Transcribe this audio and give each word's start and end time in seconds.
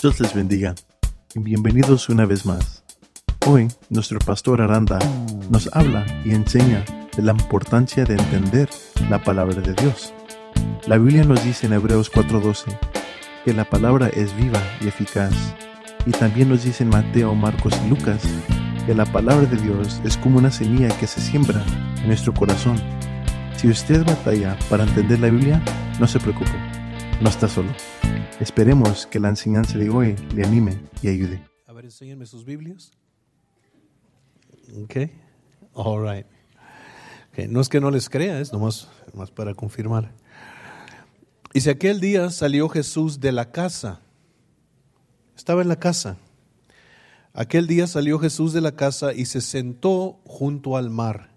Dios 0.00 0.20
les 0.20 0.32
bendiga 0.32 0.76
y 1.34 1.40
bienvenidos 1.40 2.08
una 2.08 2.24
vez 2.24 2.46
más. 2.46 2.84
Hoy 3.48 3.66
nuestro 3.90 4.20
pastor 4.20 4.62
Aranda 4.62 5.00
nos 5.50 5.68
habla 5.74 6.06
y 6.24 6.30
enseña 6.30 6.84
de 7.16 7.22
la 7.24 7.32
importancia 7.32 8.04
de 8.04 8.14
entender 8.14 8.68
la 9.10 9.20
palabra 9.20 9.60
de 9.60 9.74
Dios. 9.74 10.14
La 10.86 10.98
Biblia 10.98 11.24
nos 11.24 11.42
dice 11.42 11.66
en 11.66 11.72
Hebreos 11.72 12.12
4:12 12.12 12.78
que 13.44 13.52
la 13.52 13.64
palabra 13.64 14.06
es 14.06 14.36
viva 14.36 14.62
y 14.80 14.86
eficaz. 14.86 15.34
Y 16.06 16.12
también 16.12 16.48
nos 16.48 16.62
dice 16.62 16.84
en 16.84 16.90
Mateo, 16.90 17.34
Marcos 17.34 17.74
y 17.84 17.88
Lucas 17.88 18.22
que 18.86 18.94
la 18.94 19.04
palabra 19.04 19.46
de 19.46 19.56
Dios 19.56 20.00
es 20.04 20.16
como 20.16 20.38
una 20.38 20.52
semilla 20.52 20.96
que 21.00 21.08
se 21.08 21.20
siembra 21.20 21.64
en 21.96 22.06
nuestro 22.06 22.32
corazón. 22.32 22.80
Si 23.56 23.66
usted 23.66 24.06
batalla 24.06 24.56
para 24.70 24.84
entender 24.84 25.18
la 25.18 25.30
Biblia, 25.30 25.60
no 25.98 26.06
se 26.06 26.20
preocupe, 26.20 26.54
no 27.20 27.28
está 27.28 27.48
solo. 27.48 27.72
Esperemos 28.40 29.04
que 29.08 29.18
la 29.18 29.30
enseñanza 29.30 29.76
de 29.78 29.90
hoy 29.90 30.14
le 30.32 30.44
anime 30.44 30.78
y 31.02 31.08
ayude. 31.08 31.42
A 31.66 31.72
ver, 31.72 31.86
enséñenme 31.86 32.24
sus 32.24 32.44
Biblias. 32.44 32.92
Ok, 34.84 35.10
all 35.74 36.08
right. 36.08 36.26
Okay. 37.32 37.48
No 37.48 37.60
es 37.60 37.68
que 37.68 37.80
no 37.80 37.90
les 37.90 38.08
crea, 38.08 38.38
es 38.38 38.52
nomás, 38.52 38.88
para 39.34 39.54
confirmar. 39.54 40.12
Y 41.52 41.62
si 41.62 41.70
aquel 41.70 41.98
día 42.00 42.30
salió 42.30 42.68
Jesús 42.68 43.18
de 43.18 43.32
la 43.32 43.50
casa, 43.50 44.02
estaba 45.36 45.60
en 45.62 45.68
la 45.68 45.80
casa. 45.80 46.16
Aquel 47.32 47.66
día 47.66 47.88
salió 47.88 48.20
Jesús 48.20 48.52
de 48.52 48.60
la 48.60 48.76
casa 48.76 49.14
y 49.14 49.24
se 49.24 49.40
sentó 49.40 50.20
junto 50.24 50.76
al 50.76 50.90
mar. 50.90 51.30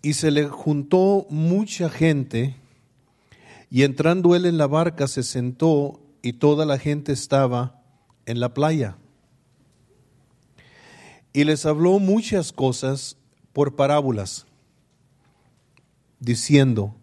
Y 0.00 0.14
se 0.14 0.30
le 0.30 0.48
juntó 0.48 1.26
mucha 1.28 1.90
gente 1.90 2.56
y 3.74 3.82
entrando 3.82 4.36
él 4.36 4.46
en 4.46 4.56
la 4.56 4.68
barca 4.68 5.08
se 5.08 5.24
sentó 5.24 6.00
y 6.22 6.34
toda 6.34 6.64
la 6.64 6.78
gente 6.78 7.10
estaba 7.10 7.82
en 8.24 8.38
la 8.38 8.54
playa. 8.54 8.98
Y 11.32 11.42
les 11.42 11.66
habló 11.66 11.98
muchas 11.98 12.52
cosas 12.52 13.16
por 13.52 13.74
parábolas, 13.74 14.46
diciendo, 16.20 16.94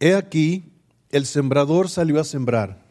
He 0.00 0.14
aquí, 0.16 0.70
el 1.08 1.24
sembrador 1.24 1.88
salió 1.88 2.20
a 2.20 2.24
sembrar. 2.24 2.84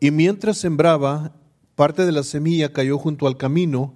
Y 0.00 0.12
mientras 0.12 0.56
sembraba, 0.56 1.36
parte 1.74 2.06
de 2.06 2.12
la 2.12 2.22
semilla 2.22 2.72
cayó 2.72 2.96
junto 2.96 3.26
al 3.26 3.36
camino, 3.36 3.92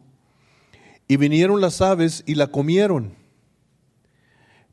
y 1.08 1.16
vinieron 1.16 1.62
las 1.62 1.80
aves 1.80 2.24
y 2.26 2.34
la 2.34 2.48
comieron. 2.48 3.14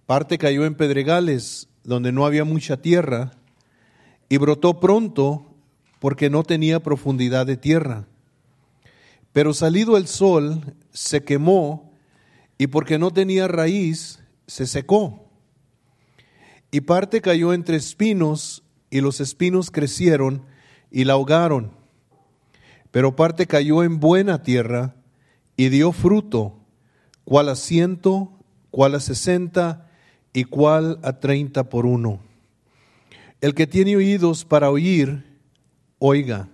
Parte 0.06 0.38
cayó 0.38 0.66
en 0.66 0.76
pedregales, 0.76 1.70
donde 1.86 2.12
no 2.12 2.26
había 2.26 2.44
mucha 2.44 2.78
tierra, 2.78 3.32
y 4.28 4.38
brotó 4.38 4.80
pronto 4.80 5.56
porque 6.00 6.30
no 6.30 6.44
tenía 6.44 6.82
profundidad 6.82 7.46
de 7.46 7.58
tierra. 7.58 8.06
Pero 9.32 9.54
salido 9.54 9.98
el 9.98 10.08
sol, 10.08 10.76
se 10.92 11.24
quemó, 11.24 11.94
y 12.58 12.68
porque 12.68 12.98
no 12.98 13.12
tenía 13.12 13.48
raíz, 13.48 14.20
se 14.48 14.66
secó. 14.66 15.30
Y 16.72 16.82
parte 16.82 17.22
cayó 17.22 17.54
entre 17.54 17.78
espinos, 17.78 18.64
y 18.90 19.02
los 19.02 19.20
espinos 19.20 19.72
crecieron 19.72 20.46
y 20.92 21.04
la 21.04 21.14
ahogaron. 21.14 21.72
Pero 22.92 23.16
parte 23.16 23.46
cayó 23.46 23.84
en 23.84 24.00
buena 24.00 24.42
tierra, 24.42 24.96
y 25.58 25.70
dio 25.70 25.92
fruto, 25.92 26.60
cual 27.24 27.50
a 27.50 27.56
ciento, 27.56 28.32
cual 28.72 28.96
a 28.96 29.00
sesenta, 29.00 29.90
y 30.36 30.44
cuál 30.44 31.00
a 31.02 31.14
treinta 31.14 31.70
por 31.70 31.86
uno. 31.86 32.20
El 33.40 33.56
que 33.56 33.68
tiene 33.68 33.96
oídos 33.96 34.44
para 34.44 34.70
oír, 34.70 35.40
oiga. 35.98 36.50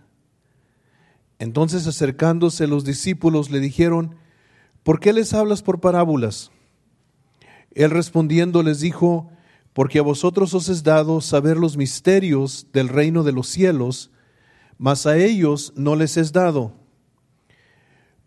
Entonces 1.39 1.87
acercándose 1.87 2.67
los 2.67 2.85
discípulos 2.85 3.49
le 3.49 3.59
dijeron, 3.59 4.17
¿por 4.83 4.99
qué 4.99 5.13
les 5.13 5.33
hablas 5.33 5.63
por 5.63 5.81
parábolas? 5.81 6.51
Él 7.71 7.89
respondiendo 7.89 8.61
les 8.61 8.81
dijo, 8.81 9.31
porque 9.73 9.97
a 9.97 10.03
vosotros 10.03 10.53
os 10.53 10.69
es 10.69 10.83
dado 10.83 11.19
saber 11.19 11.57
los 11.57 11.75
misterios 11.75 12.67
del 12.71 12.87
reino 12.87 13.23
de 13.23 13.31
los 13.31 13.47
cielos, 13.47 14.11
mas 14.77 15.07
a 15.07 15.17
ellos 15.17 15.73
no 15.75 15.95
les 15.95 16.17
es 16.17 16.31
dado. 16.31 16.75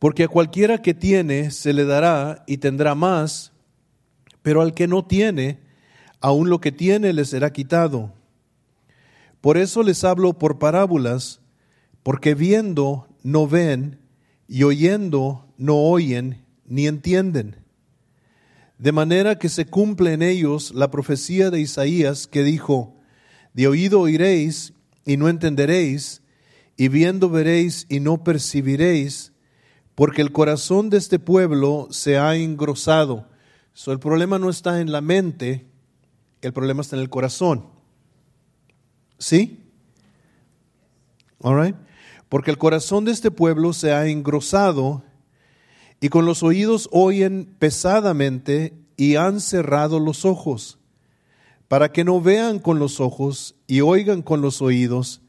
Porque 0.01 0.25
a 0.25 0.29
cualquiera 0.29 0.83
que 0.83 0.95
tiene 0.95 1.53
se 1.53 1.73
le 1.73 1.85
dará 1.85 2.43
y 2.49 2.57
tendrá 2.57 2.97
más, 2.97 3.54
pero 4.45 4.61
al 4.61 4.75
que 4.75 4.87
no 4.87 5.07
tiene, 5.07 5.59
aun 6.21 6.51
lo 6.51 6.61
que 6.61 6.71
tiene 6.71 7.15
le 7.15 7.25
será 7.25 7.51
quitado. 7.51 8.13
Por 9.41 9.57
eso 9.57 9.83
les 9.83 10.05
hablo 10.05 10.35
por 10.35 10.59
parábolas, 10.59 11.41
porque 12.03 12.35
viendo 12.35 13.09
no 13.23 13.49
ven 13.49 13.99
y 14.47 14.65
oyendo 14.65 15.49
no 15.57 15.79
oyen 15.79 16.45
ni 16.67 16.87
entienden. 16.87 17.57
De 18.77 18.93
manera 18.93 19.39
que 19.39 19.49
se 19.49 19.65
cumple 19.65 20.13
en 20.13 20.21
ellos 20.21 20.75
la 20.75 20.91
profecía 20.91 21.51
de 21.51 21.61
Isaías 21.61 22.27
que 22.27 22.43
dijo, 22.43 22.95
de 23.55 23.67
oído 23.67 24.01
oiréis 24.01 24.75
y 25.07 25.17
no 25.17 25.31
entenderéis, 25.31 26.21
y 26.77 26.89
viendo 26.89 27.31
veréis 27.31 27.87
y 27.89 27.99
no 28.01 28.23
percibiréis, 28.23 29.33
porque 29.95 30.21
el 30.21 30.33
corazón 30.33 30.91
de 30.91 30.99
este 30.99 31.19
pueblo 31.19 31.89
se 31.91 32.19
ha 32.19 32.37
engrosado 32.37 33.33
So, 33.75 33.91
el 33.91 33.99
problema 33.99 34.39
no 34.39 34.51
está 34.51 34.81
en 34.81 34.93
la 34.93 35.01
mente, 35.01 35.67
el 36.43 36.53
problema 36.53 36.81
está 36.81 36.95
en 36.95 37.03
el 37.03 37.11
corazón. 37.11 37.67
¿Sí? 39.19 39.61
All 41.41 41.61
right? 41.61 41.77
Porque 42.29 42.53
el 42.53 42.59
corazón 42.59 43.05
de 43.05 43.11
este 43.11 43.33
pueblo 43.33 43.73
se 43.73 43.93
ha 43.93 44.07
engrosado 44.07 45.03
y 46.01 46.09
con 46.09 46.25
los 46.25 46.45
oídos 46.45 46.89
oyen 46.93 47.57
pesadamente 47.59 48.75
y 48.97 49.17
han 49.17 49.41
cerrado 49.41 49.99
los 49.99 50.25
ojos, 50.25 50.79
para 51.67 51.91
que 51.91 52.05
no 52.05 52.21
vean 52.21 52.61
con 52.61 52.79
los 52.79 53.01
ojos 53.01 53.57
y 53.67 53.81
oigan 53.81 54.23
con 54.23 54.41
los 54.41 54.63
oídos, 54.63 55.21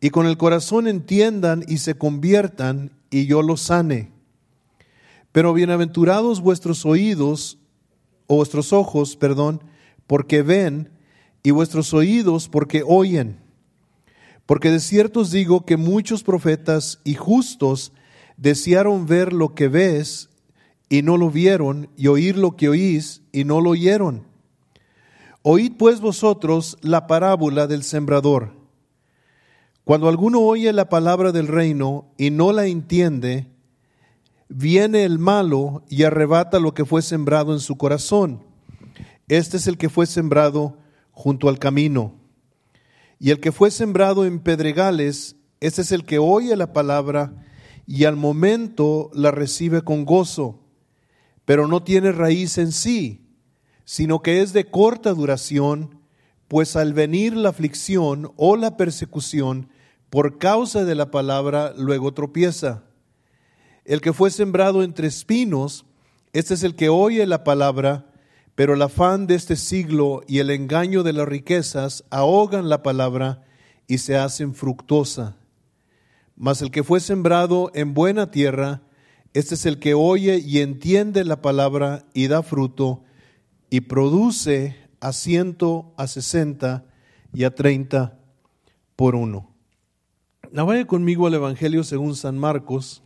y 0.00 0.10
con 0.10 0.26
el 0.26 0.38
corazón 0.38 0.88
entiendan 0.88 1.62
y 1.68 1.78
se 1.78 1.94
conviertan 1.94 2.92
y 3.10 3.26
yo 3.26 3.42
los 3.42 3.60
sane. 3.60 4.12
Pero 5.32 5.52
bienaventurados 5.52 6.40
vuestros 6.40 6.86
oídos 6.86 7.58
o 8.26 8.36
vuestros 8.36 8.72
ojos, 8.72 9.16
perdón, 9.16 9.62
porque 10.06 10.42
ven, 10.42 10.90
y 11.42 11.52
vuestros 11.52 11.94
oídos 11.94 12.48
porque 12.48 12.82
oyen. 12.84 13.38
Porque 14.46 14.70
de 14.70 14.80
cierto 14.80 15.20
os 15.20 15.30
digo 15.30 15.64
que 15.64 15.76
muchos 15.76 16.22
profetas 16.22 17.00
y 17.04 17.14
justos 17.14 17.92
desearon 18.36 19.06
ver 19.06 19.32
lo 19.32 19.54
que 19.54 19.68
ves 19.68 20.28
y 20.88 21.02
no 21.02 21.16
lo 21.16 21.30
vieron, 21.30 21.88
y 21.96 22.06
oír 22.06 22.36
lo 22.36 22.56
que 22.56 22.68
oís 22.68 23.22
y 23.32 23.44
no 23.44 23.60
lo 23.60 23.70
oyeron. 23.70 24.24
Oíd 25.42 25.74
pues 25.78 26.00
vosotros 26.00 26.78
la 26.80 27.06
parábola 27.06 27.66
del 27.66 27.82
sembrador. 27.82 28.52
Cuando 29.84 30.08
alguno 30.08 30.40
oye 30.40 30.72
la 30.72 30.88
palabra 30.88 31.30
del 31.30 31.46
reino 31.46 32.06
y 32.18 32.30
no 32.30 32.52
la 32.52 32.66
entiende, 32.66 33.46
viene 34.48 35.04
el 35.04 35.18
malo 35.18 35.84
y 35.88 36.04
arrebata 36.04 36.60
lo 36.60 36.74
que 36.74 36.84
fue 36.84 37.02
sembrado 37.02 37.52
en 37.52 37.60
su 37.60 37.76
corazón. 37.76 38.42
Este 39.28 39.56
es 39.56 39.66
el 39.66 39.76
que 39.78 39.88
fue 39.88 40.06
sembrado 40.06 40.78
junto 41.10 41.48
al 41.48 41.58
camino. 41.58 42.14
Y 43.18 43.30
el 43.30 43.40
que 43.40 43.52
fue 43.52 43.70
sembrado 43.70 44.24
en 44.24 44.40
pedregales, 44.40 45.36
este 45.60 45.82
es 45.82 45.92
el 45.92 46.04
que 46.04 46.18
oye 46.18 46.54
la 46.56 46.72
palabra 46.72 47.44
y 47.86 48.04
al 48.04 48.16
momento 48.16 49.10
la 49.14 49.30
recibe 49.30 49.82
con 49.82 50.04
gozo, 50.04 50.60
pero 51.44 51.66
no 51.66 51.82
tiene 51.82 52.12
raíz 52.12 52.58
en 52.58 52.72
sí, 52.72 53.26
sino 53.84 54.20
que 54.20 54.42
es 54.42 54.52
de 54.52 54.68
corta 54.68 55.14
duración, 55.14 56.00
pues 56.48 56.76
al 56.76 56.92
venir 56.92 57.34
la 57.34 57.48
aflicción 57.48 58.32
o 58.36 58.56
la 58.56 58.76
persecución 58.76 59.70
por 60.10 60.38
causa 60.38 60.84
de 60.84 60.94
la 60.94 61.10
palabra, 61.10 61.72
luego 61.76 62.12
tropieza. 62.12 62.85
El 63.86 64.00
que 64.00 64.12
fue 64.12 64.32
sembrado 64.32 64.82
entre 64.82 65.06
espinos, 65.06 65.86
este 66.32 66.54
es 66.54 66.64
el 66.64 66.74
que 66.74 66.88
oye 66.88 67.24
la 67.24 67.44
palabra, 67.44 68.10
pero 68.56 68.74
el 68.74 68.82
afán 68.82 69.28
de 69.28 69.36
este 69.36 69.54
siglo 69.54 70.22
y 70.26 70.40
el 70.40 70.50
engaño 70.50 71.04
de 71.04 71.12
las 71.12 71.28
riquezas 71.28 72.02
ahogan 72.10 72.68
la 72.68 72.82
palabra 72.82 73.44
y 73.86 73.98
se 73.98 74.16
hacen 74.16 74.56
fructosa. 74.56 75.36
Mas 76.34 76.62
el 76.62 76.72
que 76.72 76.82
fue 76.82 76.98
sembrado 76.98 77.70
en 77.74 77.94
buena 77.94 78.32
tierra, 78.32 78.82
este 79.34 79.54
es 79.54 79.66
el 79.66 79.78
que 79.78 79.94
oye 79.94 80.38
y 80.38 80.62
entiende 80.62 81.24
la 81.24 81.40
palabra 81.40 82.06
y 82.12 82.26
da 82.26 82.42
fruto 82.42 83.04
y 83.70 83.82
produce 83.82 84.76
a 84.98 85.12
ciento, 85.12 85.94
a 85.96 86.08
sesenta 86.08 86.86
y 87.32 87.44
a 87.44 87.54
treinta 87.54 88.18
por 88.96 89.14
uno. 89.14 89.54
Ahora 90.42 90.64
vaya 90.64 90.86
conmigo 90.88 91.28
al 91.28 91.34
Evangelio 91.34 91.84
según 91.84 92.16
San 92.16 92.36
Marcos, 92.36 93.04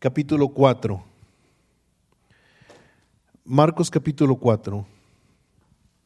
capítulo 0.00 0.48
4. 0.48 1.04
Marcos 3.44 3.90
capítulo 3.90 4.34
4. 4.34 4.86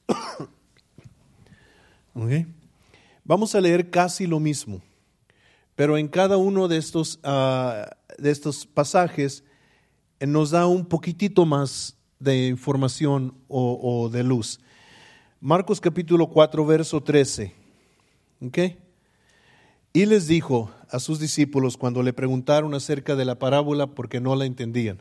Vamos 3.25 3.55
a 3.55 3.61
leer 3.61 3.91
casi 3.91 4.27
lo 4.27 4.41
mismo, 4.41 4.83
pero 5.77 5.97
en 5.97 6.09
cada 6.09 6.37
uno 6.37 6.67
de 6.67 6.77
estos, 6.77 7.21
ah, 7.23 7.89
de 8.19 8.33
estos 8.33 8.67
pasajes 8.67 9.45
eh, 10.19 10.27
nos 10.27 10.51
da 10.51 10.67
un 10.67 10.85
poquitito 10.87 11.47
más 11.47 11.97
de 12.19 12.49
información 12.49 13.33
o, 13.47 14.11
de 14.13 14.25
luz. 14.25 14.59
Marcos 15.41 15.81
capítulo 15.81 16.27
4, 16.29 16.67
verso 16.67 17.01
13. 17.01 17.55
¿Ok? 18.41 18.59
Y 19.97 20.07
les 20.07 20.27
dijo 20.27 20.73
a 20.91 20.99
sus 20.99 21.21
discípulos 21.21 21.77
cuando 21.77 22.03
le 22.03 22.13
preguntaron 22.13 22.75
acerca 22.75 23.15
de 23.15 23.25
la 23.25 23.39
parábola 23.39 23.87
porque 23.95 24.21
no 24.21 24.35
la 24.35 24.45
entendían. 24.45 25.01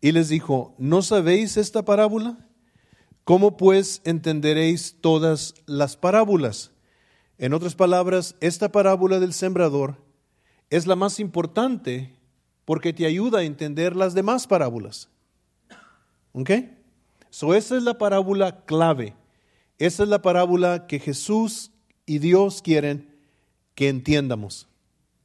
Y 0.00 0.12
les 0.12 0.30
dijo, 0.30 0.74
¿no 0.78 1.02
sabéis 1.02 1.58
esta 1.58 1.84
parábola? 1.84 2.38
¿Cómo 3.24 3.58
pues 3.58 4.00
entenderéis 4.02 4.96
todas 5.02 5.54
las 5.66 5.98
parábolas? 5.98 6.72
En 7.36 7.52
otras 7.52 7.74
palabras, 7.74 8.34
esta 8.40 8.72
parábola 8.72 9.20
del 9.20 9.34
sembrador 9.34 10.02
es 10.70 10.86
la 10.86 10.96
más 10.96 11.20
importante 11.20 12.16
porque 12.64 12.94
te 12.94 13.04
ayuda 13.04 13.40
a 13.40 13.44
entender 13.44 13.94
las 13.94 14.14
demás 14.14 14.46
parábolas. 14.46 15.10
¿Ok? 16.32 16.50
So, 17.28 17.52
esa 17.52 17.76
es 17.76 17.82
la 17.82 17.98
parábola 17.98 18.64
clave. 18.64 19.14
Esa 19.76 20.04
es 20.04 20.08
la 20.08 20.22
parábola 20.22 20.86
que 20.86 20.98
Jesús 20.98 21.72
y 22.06 22.20
Dios 22.20 22.62
quieren 22.62 23.13
que 23.74 23.88
entiendamos, 23.88 24.68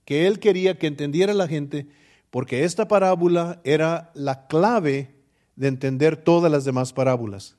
que 0.05 0.27
Él 0.27 0.39
quería 0.39 0.77
que 0.77 0.87
entendiera 0.87 1.33
la 1.33 1.47
gente, 1.47 1.87
porque 2.29 2.63
esta 2.63 2.87
parábola 2.87 3.61
era 3.63 4.11
la 4.13 4.47
clave 4.47 5.15
de 5.55 5.67
entender 5.67 6.17
todas 6.17 6.51
las 6.51 6.65
demás 6.65 6.93
parábolas. 6.93 7.57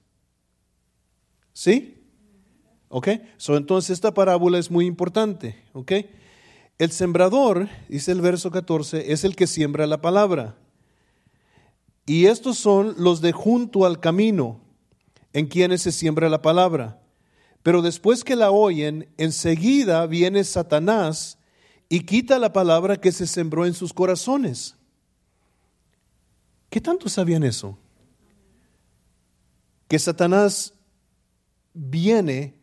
¿Sí? 1.52 1.98
¿Ok? 2.88 3.08
So, 3.36 3.56
entonces 3.56 3.90
esta 3.90 4.14
parábola 4.14 4.58
es 4.58 4.70
muy 4.70 4.86
importante. 4.86 5.56
¿Ok? 5.72 5.92
El 6.78 6.90
sembrador, 6.92 7.68
dice 7.88 8.10
el 8.12 8.20
verso 8.20 8.50
14, 8.50 9.12
es 9.12 9.24
el 9.24 9.36
que 9.36 9.46
siembra 9.46 9.86
la 9.86 10.00
palabra. 10.00 10.56
Y 12.06 12.26
estos 12.26 12.56
son 12.56 12.94
los 12.96 13.20
de 13.20 13.32
junto 13.32 13.84
al 13.84 14.00
camino, 14.00 14.60
en 15.32 15.46
quienes 15.46 15.82
se 15.82 15.92
siembra 15.92 16.28
la 16.28 16.42
palabra. 16.42 16.99
Pero 17.62 17.82
después 17.82 18.24
que 18.24 18.36
la 18.36 18.50
oyen, 18.50 19.08
enseguida 19.18 20.06
viene 20.06 20.44
Satanás 20.44 21.38
y 21.88 22.00
quita 22.00 22.38
la 22.38 22.52
palabra 22.52 22.96
que 22.96 23.12
se 23.12 23.26
sembró 23.26 23.66
en 23.66 23.74
sus 23.74 23.92
corazones. 23.92 24.76
¿Qué 26.70 26.80
tanto 26.80 27.08
sabían 27.08 27.42
eso? 27.42 27.76
Que 29.88 29.98
Satanás 29.98 30.74
viene 31.74 32.54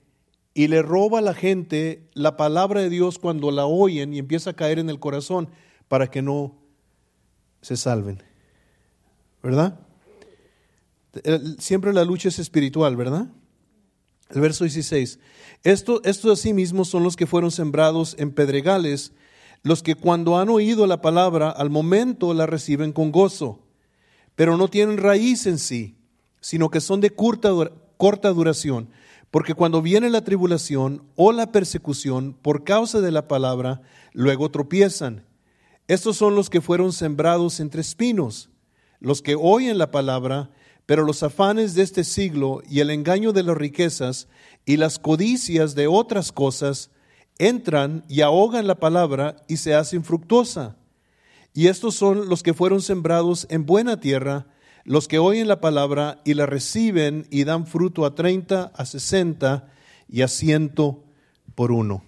y 0.54 0.68
le 0.68 0.82
roba 0.82 1.20
a 1.20 1.22
la 1.22 1.34
gente 1.34 2.10
la 2.14 2.38
palabra 2.38 2.82
de 2.82 2.90
Dios 2.90 3.20
cuando 3.20 3.52
la 3.52 3.66
oyen 3.66 4.14
y 4.14 4.20
empieza 4.20 4.52
a 4.52 4.56
caer 4.56 4.80
en 4.80 4.90
el 4.90 5.00
corazón 5.00 5.50
para 5.88 6.10
que 6.10 6.22
no 6.22 6.58
se 7.62 7.78
salven. 7.78 8.24
¿Verdad? 9.44 9.80
Siempre 11.60 11.94
la 11.94 12.06
lucha 12.06 12.30
es 12.30 12.40
espiritual, 12.40 12.96
¿verdad? 12.96 13.28
El 14.30 14.42
verso 14.42 14.64
16. 14.64 15.20
Estos, 15.64 16.02
estos 16.04 16.40
asimismo 16.40 16.86
son 16.86 17.04
los 17.04 17.16
que 17.16 17.28
fueron 17.28 17.52
sembrados 17.52 18.16
en 18.20 18.32
pedregales, 18.32 19.14
los 19.64 19.84
que 19.84 19.96
cuando 19.96 20.38
han 20.38 20.50
oído 20.50 20.86
la 20.88 21.02
palabra, 21.02 21.50
al 21.50 21.70
momento 21.70 22.34
la 22.34 22.46
reciben 22.46 22.92
con 22.92 23.12
gozo, 23.12 23.60
pero 24.36 24.58
no 24.58 24.68
tienen 24.68 24.98
raíz 24.98 25.46
en 25.48 25.58
sí, 25.58 25.98
sino 26.42 26.70
que 26.70 26.82
son 26.82 27.02
de 27.02 27.12
corta 27.12 28.30
duración, 28.30 28.90
porque 29.32 29.54
cuando 29.54 29.82
viene 29.82 30.10
la 30.10 30.24
tribulación 30.24 31.04
o 31.16 31.32
la 31.32 31.52
persecución 31.52 32.34
por 32.34 32.64
causa 32.64 33.02
de 33.02 33.12
la 33.12 33.28
palabra, 33.28 33.82
luego 34.14 34.50
tropiezan. 34.50 35.26
Estos 35.88 36.18
son 36.18 36.36
los 36.36 36.50
que 36.50 36.62
fueron 36.62 36.94
sembrados 36.94 37.60
entre 37.60 37.82
espinos, 37.82 38.50
los 39.00 39.22
que 39.22 39.36
oyen 39.36 39.78
la 39.78 39.92
palabra, 39.92 40.50
pero 40.88 41.04
los 41.04 41.22
afanes 41.22 41.76
de 41.76 41.84
este 41.84 42.04
siglo 42.06 42.64
y 42.68 42.80
el 42.80 42.90
engaño 42.90 43.34
de 43.34 43.44
las 43.44 43.58
riquezas 43.58 44.30
y 44.66 44.78
las 44.78 44.98
codicias 44.98 45.76
de 45.76 45.86
otras 45.86 46.32
cosas 46.32 46.90
entran 47.38 48.06
y 48.08 48.22
ahogan 48.22 48.68
la 48.68 48.76
palabra 48.76 49.36
y 49.50 49.58
se 49.58 49.76
hacen 49.76 50.06
fructuosa. 50.06 50.78
Y 51.54 51.68
estos 51.68 51.94
son 51.96 52.30
los 52.30 52.42
que 52.42 52.54
fueron 52.54 52.82
sembrados 52.82 53.48
en 53.50 53.66
buena 53.66 54.00
tierra, 54.00 54.48
los 54.86 55.10
que 55.10 55.20
oyen 55.20 55.50
la 55.50 55.60
palabra 55.60 56.22
y 56.24 56.36
la 56.36 56.46
reciben 56.46 57.28
y 57.30 57.44
dan 57.44 57.68
fruto 57.68 58.06
a 58.06 58.16
treinta, 58.16 58.72
a 58.74 58.86
sesenta 58.86 59.70
y 60.08 60.22
a 60.22 60.30
ciento 60.30 61.04
por 61.54 61.74
uno. 61.74 62.02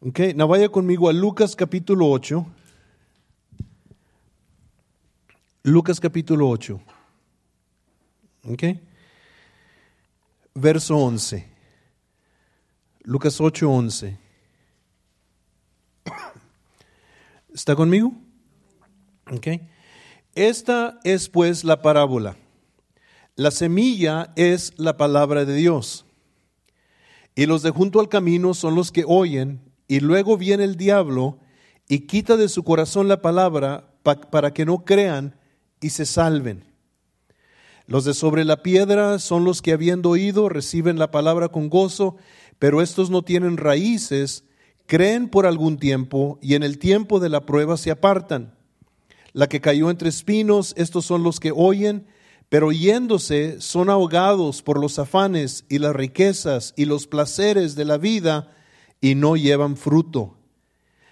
Ok, 0.00 0.20
no 0.36 0.46
vaya 0.48 0.68
conmigo 0.68 1.08
a 1.08 1.14
Lucas 1.14 1.56
capítulo 1.56 2.10
8. 2.10 2.46
Lucas 5.62 5.98
capítulo 5.98 6.50
8. 6.50 6.78
¿Ok? 8.50 8.64
Verso 10.54 10.96
11. 10.96 11.46
Lucas 13.02 13.40
8, 13.40 13.70
11. 13.70 14.18
¿Está 17.54 17.76
conmigo? 17.76 18.12
¿Ok? 19.30 19.48
Esta 20.34 20.98
es 21.04 21.28
pues 21.28 21.64
la 21.64 21.82
parábola. 21.82 22.36
La 23.36 23.50
semilla 23.50 24.32
es 24.36 24.72
la 24.78 24.96
palabra 24.96 25.44
de 25.44 25.54
Dios. 25.54 26.06
Y 27.34 27.46
los 27.46 27.62
de 27.62 27.70
junto 27.70 28.00
al 28.00 28.08
camino 28.08 28.54
son 28.54 28.74
los 28.74 28.90
que 28.90 29.04
oyen, 29.06 29.60
y 29.86 30.00
luego 30.00 30.36
viene 30.36 30.64
el 30.64 30.76
diablo 30.76 31.38
y 31.88 32.00
quita 32.00 32.36
de 32.36 32.48
su 32.48 32.62
corazón 32.64 33.08
la 33.08 33.22
palabra 33.22 33.94
para 34.02 34.52
que 34.52 34.64
no 34.64 34.84
crean 34.84 35.38
y 35.80 35.90
se 35.90 36.04
salven. 36.04 36.67
Los 37.88 38.04
de 38.04 38.12
sobre 38.12 38.44
la 38.44 38.62
piedra 38.62 39.18
son 39.18 39.46
los 39.46 39.62
que 39.62 39.72
habiendo 39.72 40.10
oído 40.10 40.50
reciben 40.50 40.98
la 40.98 41.10
palabra 41.10 41.48
con 41.48 41.70
gozo, 41.70 42.16
pero 42.58 42.82
estos 42.82 43.08
no 43.08 43.22
tienen 43.22 43.56
raíces, 43.56 44.44
creen 44.84 45.30
por 45.30 45.46
algún 45.46 45.78
tiempo 45.78 46.38
y 46.42 46.54
en 46.54 46.62
el 46.62 46.78
tiempo 46.78 47.18
de 47.18 47.30
la 47.30 47.46
prueba 47.46 47.78
se 47.78 47.90
apartan. 47.90 48.54
La 49.32 49.48
que 49.48 49.62
cayó 49.62 49.88
entre 49.88 50.10
espinos, 50.10 50.74
estos 50.76 51.06
son 51.06 51.22
los 51.22 51.40
que 51.40 51.50
oyen, 51.50 52.06
pero 52.50 52.72
yéndose 52.72 53.58
son 53.62 53.88
ahogados 53.88 54.60
por 54.60 54.78
los 54.78 54.98
afanes 54.98 55.64
y 55.70 55.78
las 55.78 55.96
riquezas 55.96 56.74
y 56.76 56.84
los 56.84 57.06
placeres 57.06 57.74
de 57.74 57.86
la 57.86 57.96
vida 57.96 58.54
y 59.00 59.14
no 59.14 59.34
llevan 59.34 59.78
fruto. 59.78 60.37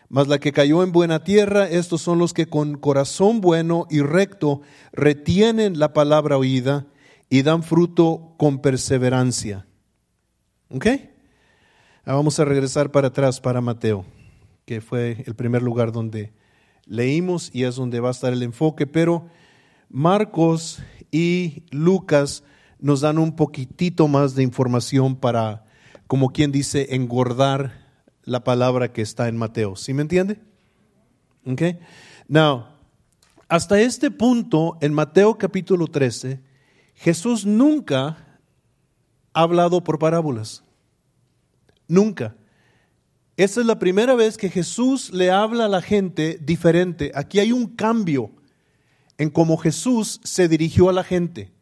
Mas 0.09 0.29
la 0.29 0.39
que 0.39 0.53
cayó 0.53 0.83
en 0.83 0.93
buena 0.93 1.25
tierra, 1.25 1.69
estos 1.69 2.01
son 2.01 2.19
los 2.19 2.33
que 2.33 2.47
con 2.47 2.77
corazón 2.77 3.41
bueno 3.41 3.87
y 3.91 4.01
recto 4.01 4.61
retienen 4.93 5.79
la 5.79 5.93
palabra 5.93 6.39
oída 6.39 6.87
y 7.29 7.43
dan 7.43 7.63
fruto 7.63 8.35
con 8.37 8.61
perseverancia. 8.61 9.67
¿Ok? 10.71 10.87
Ah, 12.05 12.15
vamos 12.15 12.39
a 12.39 12.45
regresar 12.45 12.93
para 12.93 13.09
atrás 13.09 13.41
para 13.41 13.61
Mateo, 13.61 14.05
que 14.65 14.81
fue 14.81 15.25
el 15.27 15.35
primer 15.35 15.63
lugar 15.63 15.91
donde 15.91 16.33
leímos 16.85 17.51
y 17.53 17.65
es 17.65 17.75
donde 17.75 17.99
va 17.99 18.09
a 18.09 18.13
estar 18.13 18.33
el 18.33 18.45
enfoque, 18.45 18.87
pero 18.87 19.27
Marcos 19.89 20.81
y 21.11 21.65
Lucas 21.71 22.45
nos 22.79 23.01
dan 23.01 23.19
un 23.19 23.35
poquitito 23.35 24.07
más 24.07 24.35
de 24.37 24.45
información 24.45 25.17
para, 25.17 25.65
como 26.07 26.31
quien 26.31 26.53
dice, 26.53 26.95
engordar 26.95 27.86
la 28.27 28.45
palabra 28.45 28.93
que 28.93 29.01
está 29.01 29.29
en 29.29 29.39
Mateo. 29.39 29.77
¿Sí 29.77 29.95
me 29.95 30.03
entiende? 30.03 30.39
Ok. 31.47 31.63
Now, 32.29 32.67
hasta 33.49 33.81
este 33.81 34.11
punto, 34.11 34.77
en 34.81 34.93
Mateo 34.93 35.39
capítulo 35.39 35.87
13, 35.87 36.41
Jesús 36.97 37.47
nunca 37.47 38.39
ha 39.33 39.41
hablado 39.41 39.83
por 39.83 39.99
parábolas. 39.99 40.65
Nunca. 41.87 42.35
Esa 43.37 43.61
es 43.61 43.67
la 43.67 43.79
primera 43.79 44.15
vez 44.15 44.37
que 44.37 44.51
Jesús 44.51 45.13
le 45.13 45.31
habla 45.31 45.67
a 45.67 45.69
la 45.69 45.81
gente 45.81 46.39
diferente. 46.43 47.13
Aquí 47.15 47.39
hay 47.39 47.53
un 47.53 47.77
cambio 47.77 48.33
en 49.19 49.31
cómo 49.31 49.57
Jesús 49.57 50.21
se 50.25 50.49
dirigió 50.49 50.89
a 50.89 50.93
la 50.93 51.05
gente. 51.05 51.53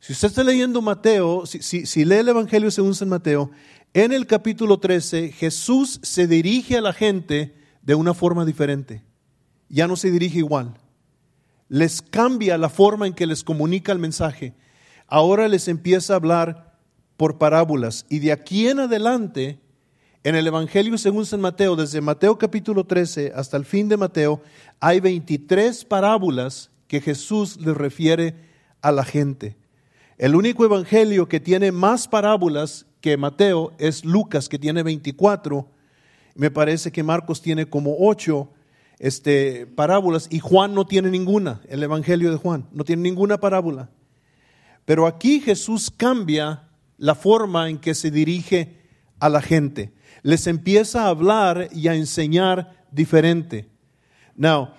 Si 0.00 0.12
usted 0.12 0.28
está 0.28 0.44
leyendo 0.44 0.80
Mateo, 0.80 1.44
si, 1.46 1.84
si 1.84 2.04
lee 2.04 2.16
el 2.16 2.28
Evangelio 2.28 2.70
según 2.70 2.94
San 2.94 3.08
Mateo, 3.08 3.50
en 3.94 4.12
el 4.12 4.26
capítulo 4.26 4.78
13, 4.78 5.30
Jesús 5.30 6.00
se 6.02 6.26
dirige 6.26 6.76
a 6.76 6.80
la 6.80 6.92
gente 6.92 7.54
de 7.82 7.94
una 7.94 8.12
forma 8.12 8.44
diferente. 8.44 9.04
Ya 9.68 9.86
no 9.86 9.94
se 9.94 10.10
dirige 10.10 10.38
igual. 10.38 10.74
Les 11.68 12.02
cambia 12.02 12.58
la 12.58 12.68
forma 12.68 13.06
en 13.06 13.14
que 13.14 13.26
les 13.26 13.44
comunica 13.44 13.92
el 13.92 14.00
mensaje. 14.00 14.52
Ahora 15.06 15.46
les 15.46 15.68
empieza 15.68 16.12
a 16.12 16.16
hablar 16.16 16.76
por 17.16 17.38
parábolas. 17.38 18.04
Y 18.08 18.18
de 18.18 18.32
aquí 18.32 18.66
en 18.66 18.80
adelante, 18.80 19.60
en 20.24 20.34
el 20.34 20.46
Evangelio 20.48 20.98
según 20.98 21.24
San 21.24 21.40
Mateo, 21.40 21.76
desde 21.76 22.00
Mateo 22.00 22.36
capítulo 22.36 22.84
13 22.84 23.32
hasta 23.36 23.56
el 23.56 23.64
fin 23.64 23.88
de 23.88 23.96
Mateo, 23.96 24.42
hay 24.80 24.98
23 24.98 25.84
parábolas 25.84 26.70
que 26.88 27.00
Jesús 27.00 27.58
les 27.58 27.76
refiere 27.76 28.34
a 28.82 28.90
la 28.90 29.04
gente. 29.04 29.56
El 30.18 30.34
único 30.34 30.64
evangelio 30.64 31.28
que 31.28 31.40
tiene 31.40 31.72
más 31.72 32.08
parábolas 32.08 32.86
que 33.04 33.18
Mateo, 33.18 33.74
es 33.76 34.02
Lucas 34.02 34.48
que 34.48 34.58
tiene 34.58 34.82
24, 34.82 35.68
me 36.36 36.50
parece 36.50 36.90
que 36.90 37.02
Marcos 37.02 37.42
tiene 37.42 37.66
como 37.66 37.96
8 37.98 38.50
este, 38.98 39.66
parábolas 39.66 40.26
y 40.30 40.38
Juan 40.38 40.72
no 40.72 40.86
tiene 40.86 41.10
ninguna, 41.10 41.60
el 41.68 41.82
Evangelio 41.82 42.30
de 42.30 42.38
Juan, 42.38 42.66
no 42.72 42.82
tiene 42.82 43.02
ninguna 43.02 43.36
parábola. 43.36 43.90
Pero 44.86 45.06
aquí 45.06 45.40
Jesús 45.40 45.90
cambia 45.94 46.70
la 46.96 47.14
forma 47.14 47.68
en 47.68 47.76
que 47.76 47.94
se 47.94 48.10
dirige 48.10 48.78
a 49.18 49.28
la 49.28 49.42
gente. 49.42 49.92
Les 50.22 50.46
empieza 50.46 51.02
a 51.02 51.08
hablar 51.08 51.68
y 51.74 51.88
a 51.88 51.94
enseñar 51.94 52.86
diferente. 52.90 53.68
Now, 54.34 54.70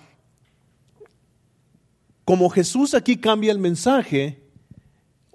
como 2.24 2.50
Jesús 2.50 2.92
aquí 2.92 3.18
cambia 3.18 3.52
el 3.52 3.60
mensaje, 3.60 4.45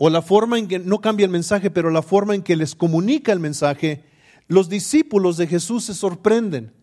o 0.03 0.09
la 0.09 0.23
forma 0.23 0.57
en 0.57 0.67
que, 0.67 0.79
no 0.79 0.99
cambia 0.99 1.25
el 1.25 1.31
mensaje, 1.31 1.69
pero 1.69 1.91
la 1.91 2.01
forma 2.01 2.33
en 2.33 2.41
que 2.41 2.55
les 2.55 2.73
comunica 2.73 3.31
el 3.31 3.39
mensaje, 3.39 4.03
los 4.47 4.67
discípulos 4.67 5.37
de 5.37 5.45
Jesús 5.45 5.83
se 5.83 5.93
sorprenden, 5.93 6.73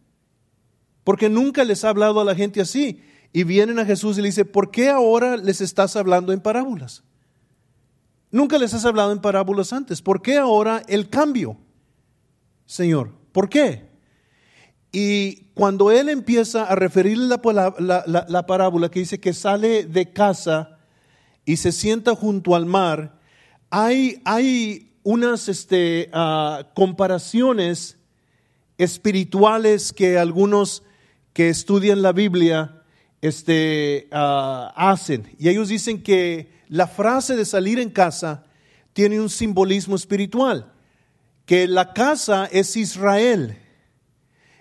porque 1.02 1.28
nunca 1.28 1.64
les 1.64 1.84
ha 1.84 1.88
hablado 1.88 2.20
a 2.20 2.24
la 2.24 2.36
gente 2.36 2.60
así. 2.60 3.02
Y 3.32 3.42
vienen 3.42 3.80
a 3.80 3.84
Jesús 3.84 4.16
y 4.16 4.22
le 4.22 4.28
dicen, 4.28 4.46
¿por 4.46 4.70
qué 4.70 4.88
ahora 4.88 5.36
les 5.36 5.60
estás 5.60 5.96
hablando 5.96 6.32
en 6.32 6.38
parábolas? 6.38 7.02
Nunca 8.30 8.56
les 8.56 8.72
has 8.72 8.84
hablado 8.84 9.10
en 9.10 9.18
parábolas 9.18 9.72
antes. 9.72 10.00
¿Por 10.00 10.22
qué 10.22 10.38
ahora 10.38 10.84
el 10.86 11.08
cambio? 11.08 11.56
Señor, 12.66 13.14
¿por 13.32 13.48
qué? 13.48 13.88
Y 14.92 15.50
cuando 15.54 15.90
él 15.90 16.08
empieza 16.08 16.66
a 16.66 16.76
referirle 16.76 17.26
la, 17.26 18.46
parábola 18.46 18.88
que 18.90 19.00
dice 19.00 19.18
que 19.18 19.32
sale 19.32 19.86
de 19.86 20.12
casa 20.12 20.77
y 21.48 21.56
se 21.56 21.72
sienta 21.72 22.14
junto 22.14 22.54
al 22.54 22.66
mar, 22.66 23.18
hay, 23.70 24.20
hay 24.26 24.92
unas 25.02 25.48
este, 25.48 26.10
ah, 26.12 26.68
comparaciones 26.74 27.96
espirituales 28.76 29.94
que 29.94 30.18
algunos 30.18 30.82
que 31.32 31.48
estudian 31.48 32.02
la 32.02 32.12
Biblia 32.12 32.82
este, 33.22 34.08
ah, 34.12 34.74
hacen. 34.76 35.34
Y 35.38 35.48
ellos 35.48 35.68
dicen 35.68 36.02
que 36.02 36.52
la 36.68 36.86
frase 36.86 37.34
de 37.34 37.46
salir 37.46 37.78
en 37.78 37.88
casa 37.88 38.44
tiene 38.92 39.18
un 39.18 39.30
simbolismo 39.30 39.96
espiritual, 39.96 40.70
que 41.46 41.66
la 41.66 41.94
casa 41.94 42.44
es 42.52 42.76
Israel. 42.76 43.56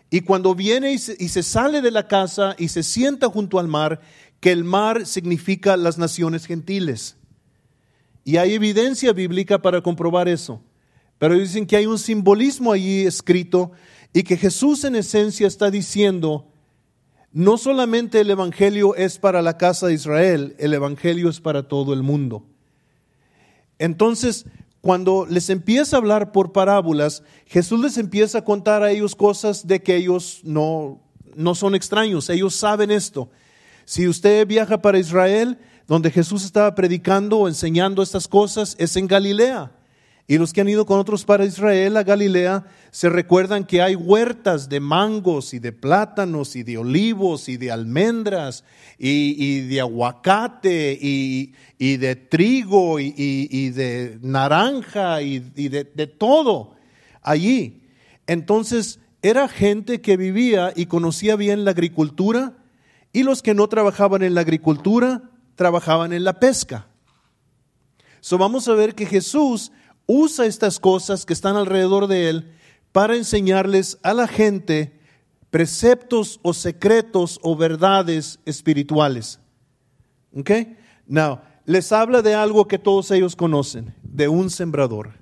Y 0.10 0.22
cuando 0.22 0.56
viene 0.56 0.94
y 0.94 0.98
se, 1.00 1.44
sale 1.44 1.82
de 1.82 1.91
la 1.91 2.08
casa 2.08 2.56
y 2.58 2.70
se 2.70 2.82
sienta 2.82 3.27
junto 3.27 3.60
al 3.60 3.67
mar, 3.67 4.00
que 4.39 4.51
el 4.51 4.63
mar 4.63 5.06
significa 5.06 5.77
las 5.77 5.98
naciones 5.98 6.46
gentiles. 6.46 7.15
Y 8.24 8.38
hay 8.38 8.53
evidencia 8.53 9.13
bíblica 9.13 9.62
para 9.62 9.82
comprobar 9.82 10.27
eso. 10.27 10.62
Pero 11.17 11.34
dicen 11.36 11.65
que 11.65 11.77
hay 11.77 11.86
un 11.86 11.98
simbolismo 11.98 12.72
allí 12.72 13.06
escrito 13.06 13.72
y 14.13 14.24
que 14.24 14.38
Jesús 14.38 14.84
en 14.84 14.96
esencia 14.96 15.48
está 15.48 15.72
diciendo, 15.72 16.48
no 17.32 17.58
solamente 17.58 18.20
el 18.20 18.29
Evangelio 18.29 18.96
es 18.96 19.17
para 19.17 19.41
la 19.41 19.58
casa 19.58 19.88
de 19.88 19.94
Israel, 19.94 20.56
el 20.60 20.74
Evangelio 20.74 21.29
es 21.29 21.39
para 21.39 21.67
todo 21.67 21.94
el 21.94 22.03
mundo. 22.03 22.44
Entonces, 23.79 24.46
cuando 24.82 25.25
les 25.25 25.50
empieza 25.50 25.96
a 25.96 26.00
hablar 26.00 26.32
por 26.32 26.51
parábolas, 26.51 27.24
Jesús 27.46 27.79
les 27.79 27.98
empieza 27.98 28.39
a 28.39 28.44
contar 28.44 28.84
a 28.84 28.91
ellos 28.91 29.15
cosas 29.15 29.67
de 29.67 29.82
que 29.82 29.96
ellos 29.96 30.41
no, 30.44 31.01
no 31.36 31.56
son 31.56 31.75
extraños, 31.75 32.29
ellos 32.29 32.56
saben 32.56 32.91
esto. 32.91 33.29
Si 33.88 34.06
usted 34.06 34.46
viaja 34.46 34.82
para 34.82 35.00
Israel, 35.00 35.58
donde 35.88 36.12
Jesús 36.12 36.44
estaba 36.44 36.75
predicando 36.75 37.38
o 37.38 37.48
enseñando 37.48 38.03
estas 38.03 38.27
cosas, 38.27 38.75
es 38.79 38.98
en 38.98 39.08
Galilea. 39.08 39.72
Y 40.27 40.38
los 40.38 40.51
que 40.51 40.60
han 40.60 40.67
ido 40.67 40.86
con 40.86 41.00
otros 41.00 41.24
para 41.24 41.46
Israel 41.46 41.96
a 41.96 42.03
Galilea 42.03 42.65
se 42.91 43.08
recuerdan 43.08 43.63
que 43.63 43.82
hay 43.82 43.96
huertas 43.96 44.67
de 44.67 44.82
mangos 44.82 45.53
y 45.53 45.60
de 45.60 45.72
plátanos 45.72 46.58
y 46.58 46.63
de 46.63 46.77
olivos 46.77 47.48
y 47.48 47.56
de 47.56 47.72
almendras 47.72 48.65
y, 49.00 49.62
de 49.62 49.79
aguacate 49.79 51.00
y, 51.01 51.53
de 51.79 52.15
trigo 52.17 53.00
y, 53.00 53.70
de 53.70 54.20
naranja 54.22 55.22
y, 55.22 55.39
de, 55.39 55.86
todo 56.08 56.75
allí. 57.22 57.84
Entonces 58.27 59.00
era 59.22 59.48
gente 59.48 60.01
que 60.01 60.17
vivía 60.17 60.74
y 60.75 60.88
conocía 60.88 61.38
bien 61.38 61.63
la 61.63 61.72
agricultura 61.72 62.51
y 63.13 63.23
los 63.23 63.41
que 63.41 63.53
no 63.53 63.67
trabajaban 63.67 64.21
en 64.23 64.35
la 64.35 64.41
agricultura 64.41 65.23
trabajaban 65.55 66.13
en 66.13 66.23
la 66.23 66.39
pesca. 66.39 66.87
So 68.21 68.37
vamos 68.37 68.67
a 68.67 68.73
ver 68.73 68.95
que 68.95 69.05
Jesús 69.05 69.71
usa 70.05 70.45
estas 70.45 70.79
cosas 70.79 71.25
que 71.25 71.33
están 71.33 71.55
alrededor 71.55 72.07
de 72.07 72.29
él 72.29 72.53
para 72.91 73.15
enseñarles 73.15 73.97
a 74.03 74.13
la 74.13 74.27
gente 74.27 74.99
preceptos 75.49 76.39
o 76.43 76.53
secretos 76.53 77.39
o 77.41 77.55
verdades 77.55 78.39
espirituales. 78.45 79.39
¿Ok? 80.35 80.51
Now, 81.05 81.39
les 81.65 81.91
habla 81.91 82.21
de 82.21 82.33
algo 82.33 82.67
que 82.67 82.79
todos 82.79 83.11
ellos 83.11 83.35
conocen, 83.35 83.93
de 84.03 84.27
un 84.27 84.49
sembrador. 84.49 85.13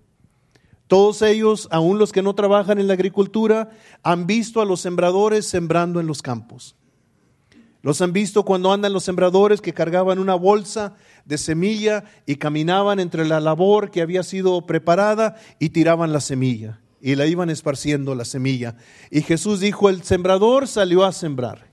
Todos 0.87 1.21
ellos, 1.21 1.67
aun 1.71 1.97
los 1.97 2.11
que 2.11 2.21
no 2.21 2.35
trabajan 2.35 2.79
en 2.79 2.87
la 2.87 2.93
agricultura, 2.93 3.71
han 4.03 4.27
visto 4.27 4.61
a 4.61 4.65
los 4.65 4.81
sembradores 4.81 5.47
sembrando 5.47 5.99
en 5.99 6.07
los 6.07 6.21
campos. 6.21 6.75
Los 7.85 8.01
han 8.01 8.13
visto 8.13 8.45
cuando 8.45 8.73
andan 8.73 8.93
los 8.93 9.03
sembradores 9.03 9.61
que 9.61 9.71
cargaban 9.71 10.17
una 10.17 10.33
bolsa 10.33 10.95
de 11.23 11.37
semilla 11.37 12.03
y 12.25 12.37
caminaban 12.37 12.99
entre 12.99 13.25
la 13.25 13.39
labor 13.39 13.91
que 13.91 14.01
había 14.01 14.23
sido 14.23 14.65
preparada 14.65 15.35
y 15.59 15.69
tiraban 15.69 16.11
la 16.11 16.19
semilla 16.19 16.81
y 16.99 17.13
la 17.13 17.27
iban 17.27 17.51
esparciendo 17.51 18.15
la 18.15 18.25
semilla. 18.25 18.75
Y 19.11 19.21
Jesús 19.21 19.59
dijo, 19.59 19.87
el 19.87 20.01
sembrador 20.01 20.67
salió 20.67 21.05
a 21.05 21.11
sembrar. 21.11 21.67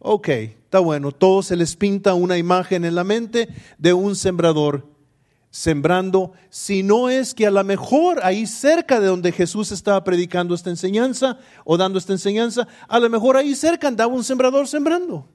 Ok, 0.00 0.28
está 0.28 0.80
bueno, 0.80 1.12
todos 1.12 1.46
se 1.46 1.54
les 1.54 1.76
pinta 1.76 2.14
una 2.14 2.36
imagen 2.36 2.84
en 2.84 2.96
la 2.96 3.04
mente 3.04 3.48
de 3.78 3.92
un 3.92 4.16
sembrador 4.16 4.88
sembrando, 5.50 6.32
si 6.48 6.82
no 6.82 7.08
es 7.08 7.34
que 7.34 7.46
a 7.46 7.50
lo 7.50 7.62
mejor 7.64 8.20
ahí 8.22 8.46
cerca 8.46 9.00
de 9.00 9.08
donde 9.08 9.32
Jesús 9.32 9.72
estaba 9.72 10.02
predicando 10.04 10.54
esta 10.54 10.70
enseñanza 10.70 11.38
o 11.64 11.76
dando 11.76 11.98
esta 11.98 12.12
enseñanza, 12.12 12.68
a 12.88 13.00
lo 13.00 13.10
mejor 13.10 13.36
ahí 13.36 13.54
cerca 13.54 13.88
andaba 13.88 14.12
un 14.12 14.24
sembrador 14.24 14.68
sembrando. 14.68 15.28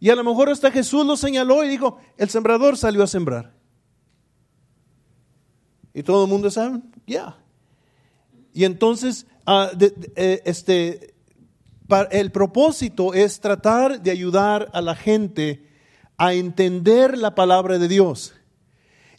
Y 0.00 0.10
a 0.10 0.14
lo 0.14 0.24
mejor 0.24 0.48
hasta 0.48 0.70
Jesús 0.70 1.06
lo 1.06 1.16
señaló 1.16 1.64
y 1.64 1.68
dijo, 1.68 1.98
el 2.16 2.28
sembrador 2.30 2.76
salió 2.76 3.02
a 3.02 3.06
sembrar. 3.06 3.52
Y 5.92 6.02
todo 6.02 6.24
el 6.24 6.30
mundo 6.30 6.50
sabe, 6.50 6.80
ya. 7.06 7.36
Y 8.52 8.64
entonces, 8.64 9.26
ah, 9.46 9.70
eh, 10.16 10.42
este, 10.44 11.14
el 12.10 12.32
propósito 12.32 13.14
es 13.14 13.40
tratar 13.40 14.00
de 14.00 14.10
ayudar 14.10 14.70
a 14.72 14.80
la 14.80 14.94
gente 14.94 15.68
a 16.16 16.34
entender 16.34 17.18
la 17.18 17.34
palabra 17.34 17.78
de 17.78 17.88
Dios. 17.88 18.34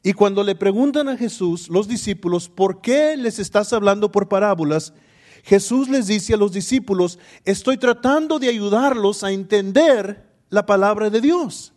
Y 0.06 0.14
cuando 0.14 0.44
le 0.44 0.54
preguntan 0.54 1.10
a 1.10 1.18
Jesús, 1.18 1.68
los 1.68 1.88
discípulos, 1.88 2.48
¿por 2.48 2.80
qué 2.80 3.18
les 3.18 3.40
estás 3.40 3.74
hablando 3.74 4.12
por 4.12 4.30
parábolas? 4.30 4.94
Jesús 5.44 5.90
les 5.90 6.06
dice 6.06 6.36
a 6.36 6.38
los 6.38 6.52
discípulos, 6.52 7.18
estoy 7.44 7.78
tratando 7.78 8.38
de 8.38 8.50
ayudarlos 8.50 9.24
a 9.24 9.32
entender 9.32 10.30
la 10.50 10.68
palabra 10.68 11.10
de 11.10 11.22
Dios. 11.22 11.74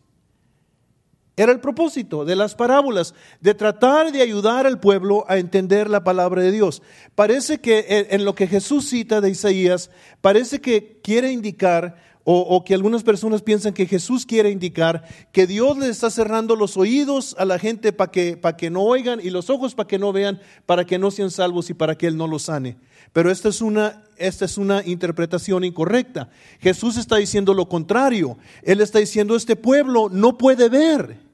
Era 1.39 1.53
el 1.53 1.61
propósito 1.61 2.25
de 2.25 2.37
las 2.37 2.55
parábolas, 2.55 3.15
de 3.41 3.55
tratar 3.55 4.13
de 4.13 4.21
ayudar 4.21 4.67
al 4.67 4.81
pueblo 4.81 5.25
a 5.29 5.39
entender 5.39 5.89
la 5.89 6.05
palabra 6.05 6.43
de 6.43 6.51
Dios. 6.51 6.83
Parece 7.15 7.59
que 7.59 8.09
en 8.11 8.25
lo 8.25 8.35
que 8.35 8.49
Jesús 8.49 8.89
cita 8.89 9.21
de 9.21 9.31
Isaías, 9.31 9.91
parece 10.21 10.61
que 10.61 11.01
quiere 11.03 11.31
indicar 11.33 11.97
o, 12.31 12.63
que 12.63 12.75
algunas 12.75 13.05
personas 13.05 13.41
piensan 13.41 13.73
que 13.73 13.87
Jesús 13.87 14.27
quiere 14.27 14.51
indicar 14.51 15.03
que 15.33 15.47
Dios 15.47 15.79
le 15.79 15.89
está 15.89 16.11
cerrando 16.11 16.57
los 16.57 16.77
oídos 16.77 17.35
a 17.39 17.47
la 17.47 17.59
gente 17.59 17.91
para 17.91 18.11
que, 18.11 18.37
para 18.37 18.55
que 18.55 18.69
no 18.69 18.83
oigan 18.83 19.19
y 19.23 19.31
los 19.31 19.49
ojos 19.49 19.75
para 19.75 19.87
que 19.87 19.99
no 19.99 20.13
vean, 20.13 20.39
para 20.67 20.85
que 20.85 20.99
no 20.99 21.11
sean 21.11 21.31
salvos 21.31 21.71
y 21.71 21.75
para 21.75 21.97
que 21.97 22.07
Él 22.07 22.19
no 22.19 22.27
los 22.27 22.43
sane. 22.43 22.77
Pero 23.15 23.31
esta 23.31 23.49
es 23.49 23.63
una, 23.63 24.03
esta 24.19 24.45
es 24.45 24.59
una 24.59 24.85
interpretación 24.85 25.65
incorrecta. 25.65 26.29
Jesús 26.61 26.99
está 26.99 27.17
diciendo 27.17 27.55
lo 27.55 27.67
contrario. 27.67 28.37
Él 28.63 28.83
está 28.83 28.99
diciendo, 28.99 29.35
este 29.35 29.57
pueblo 29.57 30.11
no 30.11 30.37
puede 30.37 30.69
ver 30.69 31.28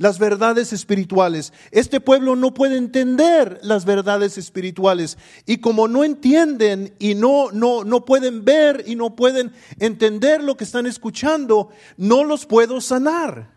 las 0.00 0.18
verdades 0.18 0.72
espirituales. 0.72 1.52
Este 1.72 2.00
pueblo 2.00 2.34
no 2.34 2.54
puede 2.54 2.78
entender 2.78 3.60
las 3.62 3.84
verdades 3.84 4.38
espirituales 4.38 5.18
y 5.44 5.58
como 5.58 5.88
no 5.88 6.04
entienden 6.04 6.94
y 6.98 7.14
no 7.14 7.52
no 7.52 7.84
no 7.84 8.06
pueden 8.06 8.42
ver 8.46 8.82
y 8.86 8.96
no 8.96 9.14
pueden 9.14 9.52
entender 9.78 10.42
lo 10.42 10.56
que 10.56 10.64
están 10.64 10.86
escuchando, 10.86 11.68
no 11.98 12.24
los 12.24 12.46
puedo 12.46 12.80
sanar. 12.80 13.50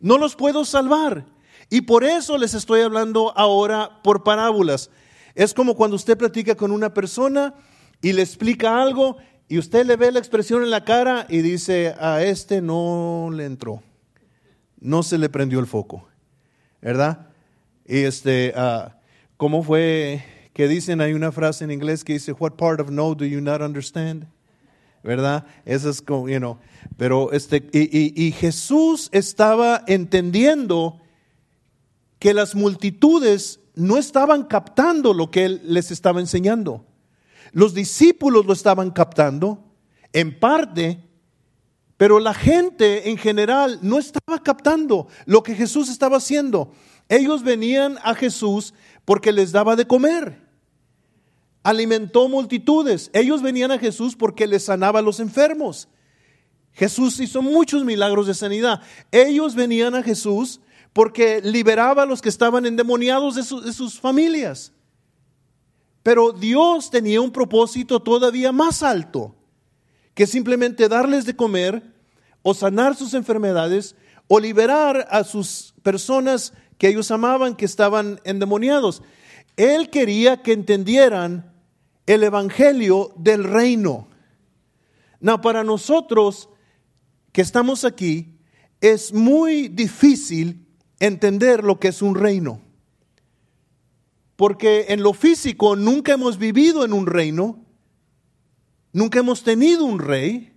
No 0.00 0.18
los 0.18 0.34
puedo 0.34 0.64
salvar. 0.64 1.24
Y 1.68 1.82
por 1.82 2.02
eso 2.02 2.36
les 2.36 2.54
estoy 2.54 2.80
hablando 2.80 3.32
ahora 3.38 4.02
por 4.02 4.24
parábolas. 4.24 4.90
Es 5.36 5.54
como 5.54 5.76
cuando 5.76 5.94
usted 5.94 6.18
platica 6.18 6.56
con 6.56 6.72
una 6.72 6.92
persona 6.92 7.54
y 8.02 8.12
le 8.12 8.22
explica 8.22 8.82
algo 8.82 9.18
y 9.46 9.58
usted 9.58 9.86
le 9.86 9.94
ve 9.94 10.10
la 10.10 10.18
expresión 10.18 10.64
en 10.64 10.70
la 10.70 10.84
cara 10.84 11.26
y 11.28 11.42
dice, 11.42 11.94
a 12.00 12.24
este 12.24 12.60
no 12.60 13.30
le 13.32 13.44
entró 13.44 13.84
no 14.80 15.02
se 15.02 15.18
le 15.18 15.28
prendió 15.28 15.60
el 15.60 15.66
foco, 15.66 16.08
¿verdad? 16.80 17.28
Y 17.86 17.98
este, 17.98 18.52
ah, 18.56 18.98
¿cómo 19.36 19.62
fue 19.62 20.24
que 20.52 20.68
dicen? 20.68 21.00
Hay 21.00 21.12
una 21.12 21.32
frase 21.32 21.64
en 21.64 21.70
inglés 21.70 22.04
que 22.04 22.14
dice, 22.14 22.32
What 22.32 22.52
part 22.52 22.80
of 22.80 22.90
no 22.90 23.14
do 23.14 23.24
you 23.24 23.40
not 23.40 23.60
understand? 23.60 24.26
¿Verdad? 25.02 25.46
Eso 25.64 25.88
es 25.88 26.02
como, 26.02 26.28
you 26.28 26.58
pero 26.98 27.32
este, 27.32 27.68
y, 27.72 28.26
y 28.26 28.32
Jesús 28.32 29.08
estaba 29.12 29.82
entendiendo 29.86 31.00
que 32.18 32.34
las 32.34 32.54
multitudes 32.54 33.60
no 33.74 33.96
estaban 33.96 34.44
captando 34.44 35.14
lo 35.14 35.30
que 35.30 35.46
él 35.46 35.62
les 35.64 35.90
estaba 35.90 36.20
enseñando. 36.20 36.84
Los 37.52 37.74
discípulos 37.74 38.46
lo 38.46 38.52
estaban 38.52 38.90
captando, 38.90 39.64
en 40.12 40.38
parte, 40.38 41.09
pero 42.00 42.18
la 42.18 42.32
gente 42.32 43.10
en 43.10 43.18
general 43.18 43.78
no 43.82 43.98
estaba 43.98 44.42
captando 44.42 45.08
lo 45.26 45.42
que 45.42 45.54
Jesús 45.54 45.90
estaba 45.90 46.16
haciendo. 46.16 46.72
Ellos 47.10 47.42
venían 47.42 47.98
a 48.02 48.14
Jesús 48.14 48.72
porque 49.04 49.32
les 49.32 49.52
daba 49.52 49.76
de 49.76 49.86
comer. 49.86 50.40
Alimentó 51.62 52.26
multitudes. 52.30 53.10
Ellos 53.12 53.42
venían 53.42 53.70
a 53.70 53.78
Jesús 53.78 54.16
porque 54.16 54.46
les 54.46 54.64
sanaba 54.64 55.00
a 55.00 55.02
los 55.02 55.20
enfermos. 55.20 55.88
Jesús 56.72 57.20
hizo 57.20 57.42
muchos 57.42 57.84
milagros 57.84 58.26
de 58.26 58.32
sanidad. 58.32 58.80
Ellos 59.12 59.54
venían 59.54 59.94
a 59.94 60.02
Jesús 60.02 60.62
porque 60.94 61.42
liberaba 61.42 62.04
a 62.04 62.06
los 62.06 62.22
que 62.22 62.30
estaban 62.30 62.64
endemoniados 62.64 63.34
de, 63.34 63.42
de 63.60 63.74
sus 63.74 64.00
familias. 64.00 64.72
Pero 66.02 66.32
Dios 66.32 66.90
tenía 66.90 67.20
un 67.20 67.30
propósito 67.30 68.00
todavía 68.00 68.52
más 68.52 68.82
alto 68.82 69.36
que 70.14 70.26
simplemente 70.26 70.88
darles 70.88 71.24
de 71.24 71.36
comer 71.36 71.82
o 72.42 72.54
sanar 72.54 72.96
sus 72.96 73.14
enfermedades 73.14 73.96
o 74.28 74.38
liberar 74.38 75.06
a 75.10 75.24
sus 75.24 75.74
personas 75.82 76.52
que 76.78 76.88
ellos 76.88 77.10
amaban 77.10 77.56
que 77.56 77.64
estaban 77.64 78.20
endemoniados. 78.24 79.02
Él 79.56 79.90
quería 79.90 80.42
que 80.42 80.52
entendieran 80.52 81.52
el 82.06 82.22
evangelio 82.22 83.12
del 83.16 83.44
reino. 83.44 84.08
No, 85.20 85.40
para 85.40 85.62
nosotros 85.64 86.48
que 87.32 87.42
estamos 87.42 87.84
aquí 87.84 88.38
es 88.80 89.12
muy 89.12 89.68
difícil 89.68 90.66
entender 90.98 91.64
lo 91.64 91.78
que 91.78 91.88
es 91.88 92.02
un 92.02 92.14
reino. 92.14 92.60
Porque 94.36 94.86
en 94.88 95.02
lo 95.02 95.12
físico 95.12 95.76
nunca 95.76 96.14
hemos 96.14 96.38
vivido 96.38 96.84
en 96.84 96.94
un 96.94 97.06
reino, 97.06 97.62
nunca 98.92 99.20
hemos 99.20 99.42
tenido 99.42 99.84
un 99.84 99.98
rey, 99.98 100.52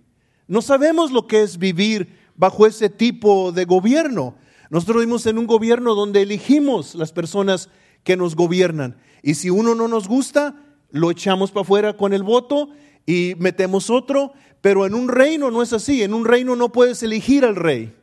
no 0.46 0.62
sabemos 0.62 1.10
lo 1.10 1.26
que 1.26 1.42
es 1.42 1.58
vivir 1.58 2.18
bajo 2.36 2.66
ese 2.66 2.88
tipo 2.88 3.52
de 3.52 3.64
gobierno. 3.64 4.34
Nosotros 4.70 4.98
vivimos 4.98 5.26
en 5.26 5.38
un 5.38 5.46
gobierno 5.46 5.94
donde 5.94 6.22
elegimos 6.22 6.94
las 6.94 7.12
personas 7.12 7.70
que 8.02 8.16
nos 8.16 8.36
gobiernan. 8.36 8.96
Y 9.22 9.34
si 9.34 9.50
uno 9.50 9.74
no 9.74 9.88
nos 9.88 10.08
gusta, 10.08 10.56
lo 10.90 11.10
echamos 11.10 11.50
para 11.50 11.62
afuera 11.62 11.96
con 11.96 12.12
el 12.12 12.22
voto 12.22 12.70
y 13.06 13.34
metemos 13.38 13.88
otro. 13.90 14.32
Pero 14.60 14.86
en 14.86 14.94
un 14.94 15.08
reino 15.08 15.50
no 15.50 15.62
es 15.62 15.72
así. 15.72 16.02
En 16.02 16.14
un 16.14 16.24
reino 16.24 16.56
no 16.56 16.72
puedes 16.72 17.02
elegir 17.02 17.44
al 17.44 17.56
rey. 17.56 17.94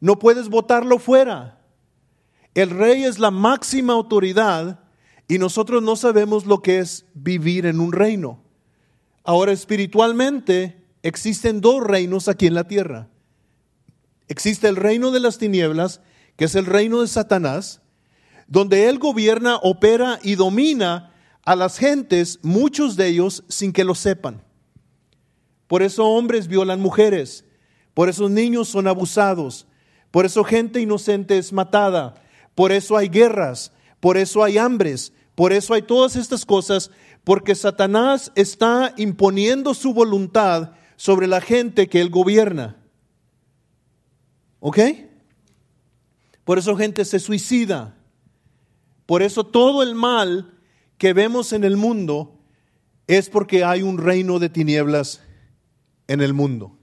No 0.00 0.18
puedes 0.18 0.48
votarlo 0.48 0.98
fuera. 0.98 1.60
El 2.54 2.70
rey 2.70 3.04
es 3.04 3.18
la 3.18 3.30
máxima 3.30 3.92
autoridad 3.92 4.80
y 5.28 5.38
nosotros 5.38 5.82
no 5.82 5.96
sabemos 5.96 6.46
lo 6.46 6.62
que 6.62 6.78
es 6.78 7.06
vivir 7.14 7.66
en 7.66 7.80
un 7.80 7.92
reino. 7.92 8.45
Ahora, 9.28 9.50
espiritualmente, 9.50 10.86
existen 11.02 11.60
dos 11.60 11.82
reinos 11.82 12.28
aquí 12.28 12.46
en 12.46 12.54
la 12.54 12.68
tierra. 12.68 13.08
Existe 14.28 14.68
el 14.68 14.76
reino 14.76 15.10
de 15.10 15.18
las 15.18 15.38
tinieblas, 15.38 16.00
que 16.36 16.44
es 16.44 16.54
el 16.54 16.64
reino 16.64 17.00
de 17.00 17.08
Satanás, 17.08 17.80
donde 18.46 18.88
él 18.88 19.00
gobierna, 19.00 19.56
opera 19.56 20.20
y 20.22 20.36
domina 20.36 21.12
a 21.44 21.56
las 21.56 21.76
gentes, 21.76 22.38
muchos 22.42 22.94
de 22.94 23.08
ellos 23.08 23.42
sin 23.48 23.72
que 23.72 23.82
lo 23.82 23.96
sepan. 23.96 24.44
Por 25.66 25.82
eso 25.82 26.06
hombres 26.06 26.46
violan 26.46 26.80
mujeres, 26.80 27.44
por 27.94 28.08
eso 28.08 28.28
niños 28.28 28.68
son 28.68 28.86
abusados, 28.86 29.66
por 30.12 30.24
eso 30.24 30.44
gente 30.44 30.80
inocente 30.80 31.36
es 31.36 31.52
matada, 31.52 32.14
por 32.54 32.70
eso 32.70 32.96
hay 32.96 33.08
guerras, 33.08 33.72
por 33.98 34.16
eso 34.16 34.44
hay 34.44 34.56
hambres, 34.56 35.12
por 35.34 35.52
eso 35.52 35.74
hay 35.74 35.82
todas 35.82 36.14
estas 36.14 36.46
cosas, 36.46 36.92
porque 37.26 37.56
Satanás 37.56 38.30
está 38.36 38.94
imponiendo 38.96 39.74
su 39.74 39.92
voluntad 39.92 40.74
sobre 40.94 41.26
la 41.26 41.40
gente 41.40 41.88
que 41.88 42.00
él 42.00 42.08
gobierna. 42.08 42.76
¿Ok? 44.60 44.78
Por 46.44 46.56
eso 46.56 46.76
gente 46.76 47.04
se 47.04 47.18
suicida. 47.18 47.96
Por 49.06 49.22
eso 49.22 49.44
todo 49.44 49.82
el 49.82 49.96
mal 49.96 50.54
que 50.98 51.14
vemos 51.14 51.52
en 51.52 51.64
el 51.64 51.76
mundo 51.76 52.38
es 53.08 53.28
porque 53.28 53.64
hay 53.64 53.82
un 53.82 53.98
reino 53.98 54.38
de 54.38 54.48
tinieblas 54.48 55.20
en 56.06 56.20
el 56.20 56.32
mundo. 56.32 56.78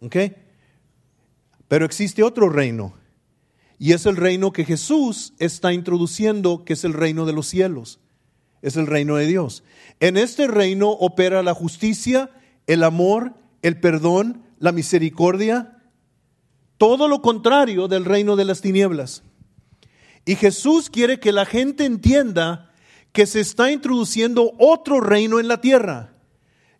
¿Ok? 0.00 0.16
Pero 1.68 1.84
existe 1.84 2.24
otro 2.24 2.48
reino. 2.48 2.94
Y 3.78 3.92
es 3.92 4.06
el 4.06 4.16
reino 4.16 4.52
que 4.52 4.64
Jesús 4.64 5.34
está 5.38 5.72
introduciendo, 5.72 6.64
que 6.64 6.72
es 6.72 6.82
el 6.82 6.94
reino 6.94 7.26
de 7.26 7.32
los 7.32 7.46
cielos. 7.46 8.00
Es 8.62 8.76
el 8.76 8.86
reino 8.86 9.16
de 9.16 9.26
Dios. 9.26 9.62
En 10.00 10.16
este 10.16 10.46
reino 10.46 10.90
opera 10.90 11.42
la 11.42 11.54
justicia, 11.54 12.30
el 12.66 12.82
amor, 12.82 13.34
el 13.62 13.78
perdón, 13.80 14.42
la 14.58 14.72
misericordia, 14.72 15.82
todo 16.78 17.08
lo 17.08 17.22
contrario 17.22 17.88
del 17.88 18.04
reino 18.04 18.36
de 18.36 18.44
las 18.44 18.60
tinieblas. 18.60 19.22
Y 20.24 20.34
Jesús 20.34 20.90
quiere 20.90 21.20
que 21.20 21.32
la 21.32 21.46
gente 21.46 21.84
entienda 21.84 22.72
que 23.12 23.26
se 23.26 23.40
está 23.40 23.70
introduciendo 23.70 24.52
otro 24.58 25.00
reino 25.00 25.40
en 25.40 25.48
la 25.48 25.60
tierra, 25.60 26.12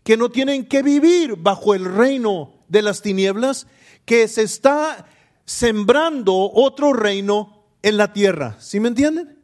que 0.03 0.17
no 0.17 0.31
tienen 0.31 0.67
que 0.67 0.83
vivir 0.83 1.37
bajo 1.37 1.75
el 1.75 1.85
reino 1.85 2.65
de 2.69 2.83
las 2.83 3.03
tinieblas, 3.03 3.67
que 4.05 4.29
se 4.29 4.43
está 4.43 5.07
sembrando 5.45 6.51
otro 6.53 6.93
reino 6.93 7.65
en 7.83 7.97
la 7.97 8.13
tierra. 8.13 8.57
¿Sí 8.59 8.81
me 8.81 8.89
entienden? 8.89 9.36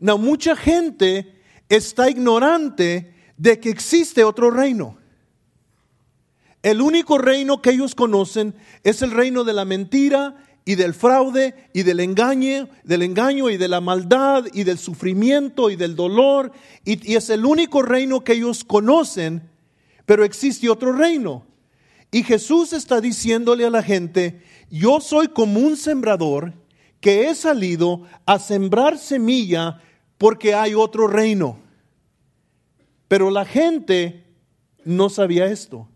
No, 0.00 0.18
mucha 0.18 0.56
gente 0.56 1.34
está 1.68 2.10
ignorante 2.10 3.14
de 3.36 3.60
que 3.60 3.70
existe 3.70 4.24
otro 4.24 4.50
reino. 4.50 4.98
El 6.62 6.80
único 6.80 7.18
reino 7.18 7.62
que 7.62 7.70
ellos 7.70 7.94
conocen 7.94 8.54
es 8.82 9.02
el 9.02 9.12
reino 9.12 9.44
de 9.44 9.52
la 9.52 9.64
mentira 9.64 10.34
y 10.64 10.74
del 10.74 10.94
fraude 10.94 11.54
y 11.72 11.84
del 11.84 12.00
engaño, 12.00 12.68
del 12.82 13.02
engaño 13.02 13.50
y 13.50 13.56
de 13.56 13.68
la 13.68 13.80
maldad 13.80 14.46
y 14.52 14.64
del 14.64 14.78
sufrimiento 14.78 15.70
y 15.70 15.76
del 15.76 15.94
dolor. 15.94 16.50
Y 16.84 17.14
es 17.14 17.30
el 17.30 17.44
único 17.44 17.82
reino 17.82 18.24
que 18.24 18.32
ellos 18.32 18.64
conocen, 18.64 19.48
pero 20.06 20.24
existe 20.24 20.68
otro 20.68 20.92
reino. 20.92 21.46
Y 22.10 22.24
Jesús 22.24 22.72
está 22.72 23.00
diciéndole 23.00 23.64
a 23.64 23.70
la 23.70 23.82
gente, 23.82 24.42
yo 24.70 25.00
soy 25.00 25.28
como 25.28 25.60
un 25.60 25.76
sembrador 25.76 26.52
que 27.06 27.28
he 27.28 27.36
salido 27.36 28.02
a 28.26 28.40
sembrar 28.40 28.98
semilla 28.98 29.80
porque 30.18 30.56
hay 30.56 30.74
otro 30.74 31.06
reino. 31.06 31.56
Pero 33.06 33.30
la 33.30 33.44
gente 33.44 34.26
no 34.84 35.08
sabía 35.08 35.46
esto. 35.46 35.86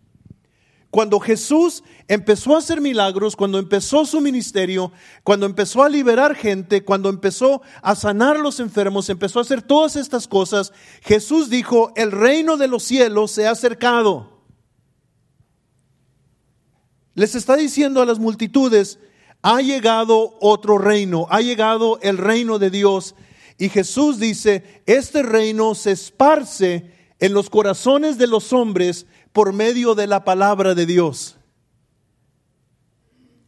Cuando 0.88 1.18
Jesús 1.18 1.82
empezó 2.06 2.54
a 2.54 2.58
hacer 2.58 2.80
milagros, 2.80 3.34
cuando 3.34 3.58
empezó 3.58 4.06
su 4.06 4.20
ministerio, 4.20 4.92
cuando 5.24 5.46
empezó 5.46 5.82
a 5.82 5.88
liberar 5.88 6.36
gente, 6.36 6.84
cuando 6.84 7.08
empezó 7.08 7.60
a 7.82 7.96
sanar 7.96 8.36
a 8.36 8.40
los 8.40 8.60
enfermos, 8.60 9.10
empezó 9.10 9.40
a 9.40 9.42
hacer 9.42 9.62
todas 9.62 9.96
estas 9.96 10.28
cosas, 10.28 10.72
Jesús 11.02 11.50
dijo, 11.50 11.92
el 11.96 12.12
reino 12.12 12.56
de 12.56 12.68
los 12.68 12.84
cielos 12.84 13.32
se 13.32 13.48
ha 13.48 13.50
acercado. 13.50 14.44
Les 17.16 17.34
está 17.34 17.56
diciendo 17.56 18.00
a 18.00 18.06
las 18.06 18.20
multitudes, 18.20 19.00
ha 19.42 19.60
llegado 19.60 20.36
otro 20.40 20.78
reino, 20.78 21.26
ha 21.30 21.40
llegado 21.40 21.98
el 22.02 22.18
reino 22.18 22.58
de 22.58 22.70
Dios. 22.70 23.14
Y 23.58 23.68
Jesús 23.68 24.18
dice, 24.18 24.82
este 24.86 25.22
reino 25.22 25.74
se 25.74 25.92
esparce 25.92 26.92
en 27.18 27.34
los 27.34 27.50
corazones 27.50 28.18
de 28.18 28.26
los 28.26 28.52
hombres 28.52 29.06
por 29.32 29.52
medio 29.52 29.94
de 29.94 30.06
la 30.06 30.24
palabra 30.24 30.74
de 30.74 30.86
Dios. 30.86 31.36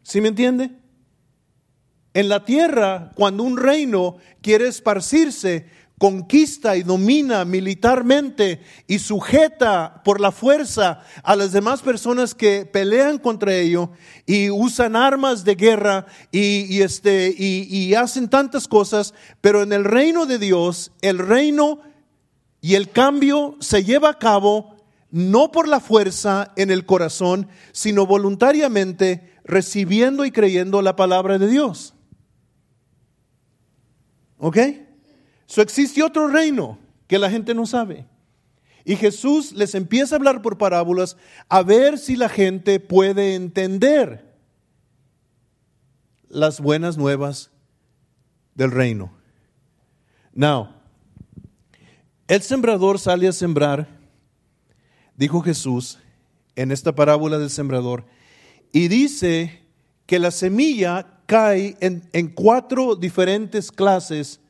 ¿Sí 0.02 0.20
me 0.20 0.28
entiende? 0.28 0.70
En 2.14 2.28
la 2.28 2.44
tierra, 2.44 3.12
cuando 3.14 3.42
un 3.42 3.56
reino 3.56 4.18
quiere 4.42 4.68
esparcirse, 4.68 5.66
conquista 6.02 6.76
y 6.76 6.82
domina 6.82 7.44
militarmente 7.44 8.60
y 8.88 8.98
sujeta 8.98 10.02
por 10.04 10.20
la 10.20 10.32
fuerza 10.32 11.04
a 11.22 11.36
las 11.36 11.52
demás 11.52 11.80
personas 11.80 12.34
que 12.34 12.66
pelean 12.66 13.18
contra 13.18 13.54
ello 13.54 13.88
y 14.26 14.50
usan 14.50 14.96
armas 14.96 15.44
de 15.44 15.54
guerra 15.54 16.06
y, 16.32 16.82
este, 16.82 17.32
y 17.38 17.94
hacen 17.94 18.28
tantas 18.28 18.66
cosas, 18.66 19.14
pero 19.40 19.62
en 19.62 19.72
el 19.72 19.84
reino 19.84 20.26
de 20.26 20.40
Dios, 20.40 20.90
el 21.02 21.18
reino 21.18 21.78
y 22.60 22.74
el 22.74 22.90
cambio 22.90 23.54
se 23.60 23.84
lleva 23.84 24.10
a 24.10 24.18
cabo 24.18 24.74
no 25.12 25.52
por 25.52 25.68
la 25.68 25.78
fuerza 25.78 26.52
en 26.56 26.72
el 26.72 26.84
corazón, 26.84 27.46
sino 27.70 28.06
voluntariamente 28.06 29.38
recibiendo 29.44 30.24
y 30.24 30.32
creyendo 30.32 30.82
la 30.82 30.96
palabra 30.96 31.38
de 31.38 31.46
Dios. 31.46 31.94
¿Ok? 34.38 34.58
Existe 35.60 36.02
otro 36.02 36.28
reino 36.28 36.78
que 37.06 37.18
la 37.18 37.30
gente 37.30 37.54
no 37.54 37.66
sabe. 37.66 38.06
Y 38.84 38.96
Jesús 38.96 39.52
les 39.52 39.74
empieza 39.74 40.14
a 40.14 40.18
hablar 40.18 40.42
por 40.42 40.58
parábolas 40.58 41.16
a 41.48 41.62
ver 41.62 41.98
si 41.98 42.16
la 42.16 42.28
gente 42.28 42.80
puede 42.80 43.34
entender 43.34 44.32
las 46.28 46.60
buenas 46.60 46.96
nuevas 46.96 47.50
del 48.54 48.70
reino. 48.70 49.12
Now, 50.32 50.70
el 52.26 52.40
sembrador 52.40 52.98
sale 52.98 53.28
a 53.28 53.32
sembrar, 53.32 53.86
dijo 55.16 55.42
Jesús 55.42 55.98
en 56.56 56.72
esta 56.72 56.94
parábola 56.94 57.38
del 57.38 57.50
sembrador, 57.50 58.06
y 58.72 58.88
dice 58.88 59.62
que 60.06 60.18
la 60.18 60.30
semilla 60.30 61.20
cae 61.26 61.76
en, 61.80 62.28
cuatro 62.28 62.96
diferentes 62.96 63.70
clases 63.70 64.40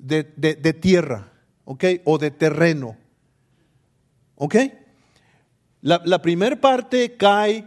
de, 0.00 0.72
tierra, 0.74 1.32
¿ok? 1.64 1.84
O 2.04 2.18
de 2.18 2.30
terreno, 2.30 2.96
¿ok? 4.36 4.56
La, 5.82 6.00
la 6.04 6.20
primera 6.22 6.60
parte 6.60 7.16
cae 7.16 7.66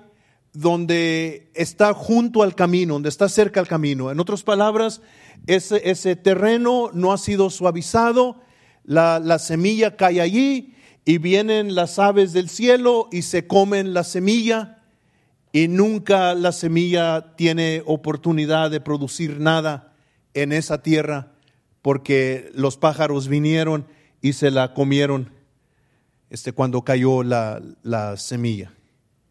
donde 0.53 1.51
está 1.55 1.93
junto 1.93 2.43
al 2.43 2.55
camino, 2.55 2.93
donde 2.93 3.09
está 3.09 3.27
cerca 3.27 3.59
al 3.59 3.67
camino. 3.67 4.11
En 4.11 4.19
otras 4.19 4.43
palabras, 4.43 5.01
ese, 5.47 5.89
ese 5.89 6.15
terreno 6.15 6.91
no 6.93 7.11
ha 7.11 7.17
sido 7.17 7.49
suavizado, 7.49 8.41
la, 8.83 9.19
la, 9.19 9.39
semilla 9.39 9.95
cae 9.95 10.21
allí 10.21 10.75
y 11.05 11.17
vienen 11.17 11.73
las 11.73 11.99
aves 11.99 12.33
del 12.33 12.49
cielo 12.49 13.07
y 13.11 13.23
se 13.23 13.47
comen 13.47 13.93
la 13.93 14.03
semilla 14.03 14.83
y 15.51 15.67
nunca 15.67 16.33
la 16.33 16.51
semilla 16.51 17.35
tiene 17.35 17.81
oportunidad 17.85 18.71
de 18.71 18.81
producir 18.81 19.39
nada 19.39 19.93
en 20.33 20.51
esa 20.51 20.81
tierra 20.81 21.32
porque 21.83 22.49
los 22.55 22.77
pájaros 22.77 23.27
vinieron 23.27 23.85
y 24.21 24.33
se 24.33 24.49
la 24.49 24.73
comieron 24.73 25.31
este, 26.31 26.53
cuando 26.53 26.81
cayó 26.81 27.21
la, 27.21 27.61
la 27.83 28.17
semilla. 28.17 28.73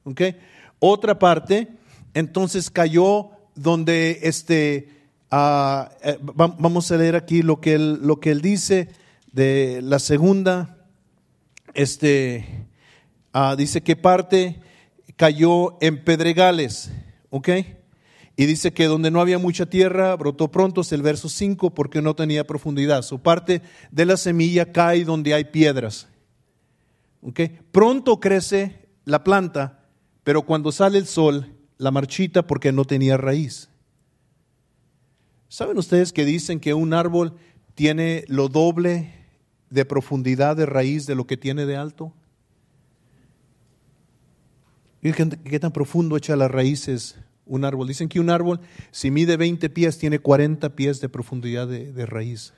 ¿Okay? 0.05 0.37
Otra 0.79 1.19
parte, 1.19 1.69
entonces 2.15 2.71
cayó 2.71 3.31
donde 3.55 4.21
este, 4.23 4.89
ah, 5.31 5.91
eh, 6.03 6.19
vamos 6.21 6.93
a 6.93 6.97
leer 6.97 7.17
aquí 7.17 7.43
lo 7.43 7.61
que, 7.61 7.75
él, 7.75 7.99
lo 8.03 8.21
que 8.21 8.31
él 8.31 8.43
dice 8.43 8.91
de 9.33 9.81
la 9.83 9.99
segunda, 9.99 10.77
este, 11.73 12.67
ah, 13.33 13.57
dice 13.57 13.83
que 13.83 13.97
parte 13.97 14.61
cayó 15.17 15.79
en 15.81 16.05
pedregales, 16.05 16.93
¿ok? 17.31 17.49
Y 18.37 18.47
dice 18.47 18.73
que 18.73 18.87
donde 18.87 19.11
no 19.11 19.21
había 19.21 19.39
mucha 19.39 19.67
tierra, 19.67 20.17
brotó 20.17 20.51
pronto, 20.51 20.81
es 20.81 20.93
el 20.93 21.03
verso 21.03 21.29
5, 21.29 21.75
porque 21.75 22.01
no 22.01 22.15
tenía 22.15 22.47
profundidad. 22.47 23.03
Su 23.03 23.21
parte 23.21 23.63
de 23.91 24.07
la 24.07 24.17
semilla 24.17 24.73
cae 24.73 25.05
donde 25.05 25.35
hay 25.35 25.45
piedras. 25.45 26.09
¿ok? 27.23 27.41
Pronto 27.71 28.21
crece 28.21 28.89
la 29.05 29.25
planta, 29.25 29.87
pero 30.25 30.43
cuando 30.43 30.73
sale 30.73 30.99
el 30.99 31.07
sol, 31.07 31.55
la 31.79 31.91
marchita 31.91 32.47
porque 32.47 32.73
no 32.73 32.85
tenía 32.85 33.17
raíz. 33.17 33.69
¿Saben 35.49 35.77
ustedes 35.79 36.13
que 36.13 36.25
dicen 36.25 36.61
que 36.61 36.75
un 36.75 36.95
árbol 36.95 37.35
tiene 37.75 38.25
lo 38.29 38.49
doble 38.49 39.13
de 39.71 39.85
profundidad 39.85 40.57
de 40.57 40.67
raíz 40.67 41.07
de 41.07 41.15
lo 41.15 41.27
que 41.27 41.37
tiene 41.37 41.67
de 41.67 41.77
alto? 41.77 42.15
¿Y 45.03 45.13
qué 45.13 45.59
tan 45.61 45.73
profundo 45.73 46.17
echa 46.17 46.37
las 46.37 46.51
raíces 46.51 47.17
un 47.47 47.65
árbol? 47.65 47.89
Dicen 47.89 48.09
que 48.09 48.21
un 48.21 48.31
árbol, 48.31 48.61
si 48.91 49.11
mide 49.11 49.37
20 49.37 49.71
pies, 49.71 49.99
tiene 49.99 50.19
40 50.19 50.75
pies 50.77 51.01
de 51.01 51.09
profundidad 51.09 51.69
de, 51.69 52.07
raíz. 52.07 52.55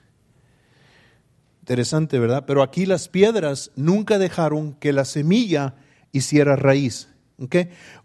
Interesante, 1.61 2.19
¿verdad? 2.19 2.45
Pero 2.47 2.63
aquí 2.63 2.87
las 2.87 3.09
piedras 3.09 3.71
nunca 3.77 4.19
dejaron 4.19 4.75
que 4.75 4.93
la 4.93 5.05
semilla 5.05 5.77
hiciera 6.13 6.57
raíz. 6.57 7.09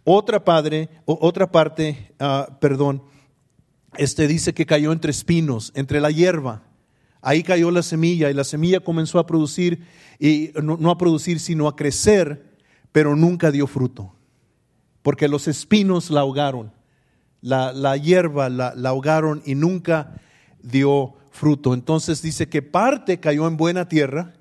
Otra 0.03 0.43
padre, 0.43 0.89
otra 1.05 1.51
parte, 1.51 2.13
ah, 2.19 2.57
perdón, 2.59 3.03
este 3.97 4.27
dice 4.27 4.53
que 4.53 4.65
cayó 4.65 4.91
entre 4.91 5.11
espinos, 5.11 5.71
entre 5.75 5.99
la 5.99 6.11
hierba. 6.11 6.63
Ahí 7.21 7.43
cayó 7.43 7.69
la 7.71 7.83
semilla 7.83 8.29
y 8.29 8.33
la 8.33 8.43
semilla 8.43 8.79
comenzó 8.79 9.19
a 9.19 9.25
producir, 9.25 9.85
y 10.19 10.51
no, 10.61 10.89
a 10.89 10.97
producir, 10.97 11.39
sino 11.39 11.67
a 11.67 11.75
crecer, 11.75 12.57
pero 12.91 13.15
nunca 13.15 13.51
dio 13.51 13.67
fruto, 13.67 14.13
porque 15.09 15.27
los 15.27 15.47
espinos 15.47 16.11
la 16.11 16.19
ahogaron, 16.19 16.71
la, 17.41 17.97
hierba 17.97 18.47
la, 18.47 18.75
la 18.75 18.89
ahogaron 18.89 19.41
y 19.43 19.55
nunca 19.55 20.21
dio 20.61 21.15
fruto. 21.31 21.73
Entonces 21.73 22.21
dice 22.21 22.47
que 22.47 22.61
parte 22.61 23.19
cayó 23.19 23.47
en 23.47 23.57
buena 23.57 23.89
tierra 23.89 24.35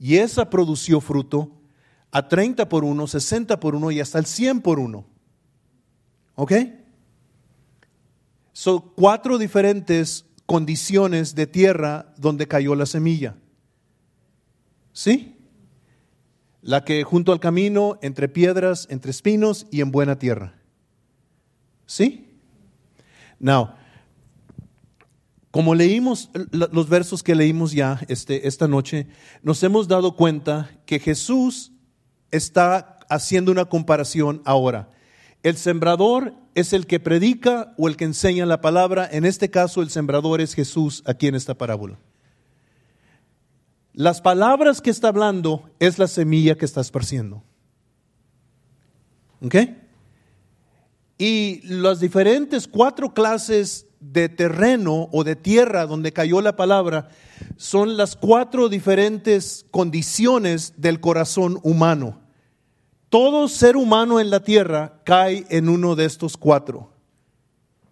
y 0.00 0.16
esa 0.16 0.48
produció 0.48 1.02
fruto 1.02 1.52
a 2.10 2.26
30 2.26 2.70
por 2.70 2.84
1, 2.84 3.06
60 3.06 3.60
por 3.60 3.74
1 3.74 3.90
y 3.90 4.00
hasta 4.00 4.18
el 4.18 4.24
100 4.24 4.62
por 4.62 4.78
1. 4.78 5.04
¿Ok? 6.36 6.52
Son 8.54 8.80
cuatro 8.96 9.36
diferentes 9.36 10.24
condiciones 10.46 11.34
de 11.34 11.46
tierra 11.46 12.14
donde 12.16 12.48
cayó 12.48 12.74
la 12.74 12.86
semilla. 12.86 13.36
¿Sí? 14.94 15.37
La 16.62 16.84
que 16.84 17.04
junto 17.04 17.32
al 17.32 17.40
camino, 17.40 17.98
entre 18.02 18.28
piedras, 18.28 18.86
entre 18.90 19.10
espinos 19.10 19.66
y 19.70 19.80
en 19.80 19.90
buena 19.90 20.18
tierra. 20.18 20.54
¿Sí? 21.86 22.28
Now, 23.38 23.70
como 25.50 25.74
leímos 25.74 26.30
los 26.52 26.88
versos 26.88 27.22
que 27.22 27.34
leímos 27.34 27.72
ya 27.72 28.00
este, 28.08 28.46
esta 28.46 28.68
noche, 28.68 29.06
nos 29.42 29.62
hemos 29.62 29.88
dado 29.88 30.14
cuenta 30.14 30.70
que 30.84 30.98
Jesús 30.98 31.72
está 32.30 32.98
haciendo 33.08 33.50
una 33.50 33.64
comparación 33.64 34.42
ahora. 34.44 34.90
El 35.42 35.56
sembrador 35.56 36.34
es 36.54 36.72
el 36.72 36.86
que 36.86 37.00
predica 37.00 37.74
o 37.78 37.88
el 37.88 37.96
que 37.96 38.04
enseña 38.04 38.44
la 38.44 38.60
palabra. 38.60 39.08
En 39.10 39.24
este 39.24 39.50
caso, 39.50 39.82
el 39.82 39.90
sembrador 39.90 40.40
es 40.40 40.54
Jesús 40.54 41.02
aquí 41.06 41.28
en 41.28 41.34
esta 41.34 41.54
parábola. 41.54 41.98
Las 43.98 44.20
palabras 44.20 44.80
que 44.80 44.90
está 44.90 45.08
hablando 45.08 45.70
es 45.80 45.98
la 45.98 46.06
semilla 46.06 46.56
que 46.56 46.64
está 46.64 46.80
esparciendo. 46.80 47.42
¿Ok? 49.44 49.56
Y 51.18 51.62
las 51.64 51.98
diferentes 51.98 52.68
cuatro 52.68 53.12
clases 53.12 53.88
de 53.98 54.28
terreno 54.28 55.08
o 55.10 55.24
de 55.24 55.34
tierra 55.34 55.84
donde 55.86 56.12
cayó 56.12 56.40
la 56.40 56.54
palabra 56.54 57.08
son 57.56 57.96
las 57.96 58.14
cuatro 58.14 58.68
diferentes 58.68 59.66
condiciones 59.72 60.74
del 60.76 61.00
corazón 61.00 61.58
humano. 61.64 62.20
Todo 63.08 63.48
ser 63.48 63.76
humano 63.76 64.20
en 64.20 64.30
la 64.30 64.44
tierra 64.44 65.02
cae 65.04 65.44
en 65.50 65.68
uno 65.68 65.96
de 65.96 66.04
estos 66.04 66.36
cuatro. 66.36 66.92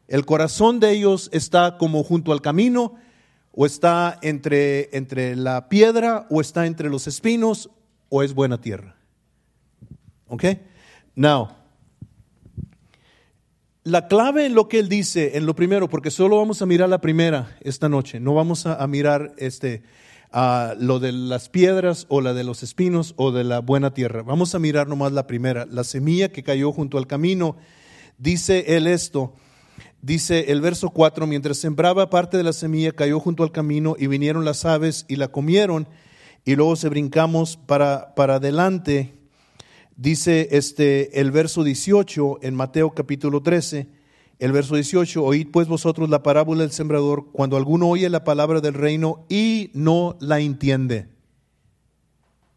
El 0.07 0.25
corazón 0.25 0.79
de 0.79 0.93
ellos 0.93 1.29
está 1.33 1.79
como 1.79 2.05
junto 2.05 2.31
al 2.31 2.43
camino, 2.43 2.95
o 3.57 3.65
está 3.65 4.19
entre, 4.21 4.95
entre 4.97 5.35
la 5.35 5.69
piedra, 5.71 6.27
o 6.29 6.43
está 6.43 6.67
entre 6.67 6.91
los 6.91 7.07
espinos, 7.07 7.71
o 8.11 8.23
es 8.23 8.35
buena 8.35 8.61
tierra. 8.61 8.97
¿Ok? 10.29 10.45
Now, 11.15 11.49
la 13.83 14.09
clave 14.09 14.45
en 14.45 14.55
lo 14.55 14.69
que 14.69 14.79
él 14.79 14.91
dice, 14.91 15.39
en 15.39 15.47
lo 15.47 15.57
primero, 15.57 15.89
porque 15.89 16.11
solo 16.11 16.37
vamos 16.37 16.61
a 16.61 16.67
mirar 16.67 16.91
la 16.91 17.01
primera 17.01 17.57
esta 17.63 17.89
noche, 17.89 18.21
no 18.21 18.35
vamos 18.35 18.67
a, 18.67 18.87
mirar 18.89 19.33
este, 19.39 19.85
lo 20.79 20.99
de 20.99 21.13
las 21.13 21.49
piedras 21.49 22.05
o 22.11 22.21
la 22.21 22.35
de 22.35 22.45
los 22.45 22.63
espinos 22.63 23.15
o 23.17 23.33
de 23.33 23.45
la 23.45 23.61
buena 23.61 23.95
tierra. 23.95 24.23
Vamos 24.23 24.55
a 24.55 24.59
mirar 24.59 24.87
nomás 24.87 25.13
la 25.13 25.27
primera, 25.27 25.65
la 25.65 25.85
semilla 25.85 26.31
que 26.31 26.43
cayó 26.43 26.73
junto 26.73 26.99
al 26.99 27.07
camino. 27.07 27.57
Dice 28.19 28.77
él 28.77 28.87
esto, 28.87 29.33
dice 30.07 30.53
el 30.53 30.61
verso 30.61 30.91
4, 30.91 31.27
mientras 31.27 31.59
sembraba 31.59 32.11
parte 32.11 32.37
de 32.37 32.45
la 32.45 32.53
semilla 32.53 32.93
cayó 32.93 33.21
junto 33.21 33.43
al 33.43 33.53
camino 33.53 33.97
y 33.99 34.07
vinieron 34.07 34.45
las 34.45 34.65
aves 34.65 35.05
y 35.09 35.17
la 35.17 35.29
comieron 35.29 35.89
y 36.45 36.55
luego 36.55 36.77
se 36.77 36.89
brincamos 36.89 37.57
para, 37.57 38.15
para 38.15 38.37
adelante 38.37 39.17
Dice 39.97 40.49
este, 40.51 41.23
el 41.23 41.31
verso 41.31 41.65
18 41.65 42.41
en 42.43 42.55
Mateo 42.55 42.91
capítulo 42.91 43.43
13, 43.43 43.89
el 44.39 44.53
verso 44.53 44.75
18, 44.75 45.25
oíd 45.25 45.49
pues 45.51 45.69
vosotros 45.69 46.11
la 46.11 46.23
parábola 46.23 46.61
del 46.61 46.71
sembrador 46.71 47.33
cuando 47.33 47.57
alguno 47.57 47.89
oye 47.89 48.11
la 48.11 48.23
palabra 48.23 48.61
del 48.61 48.75
reino 48.75 49.25
y 49.31 49.71
no 49.73 50.19
la 50.21 50.41
entiende. 50.41 51.09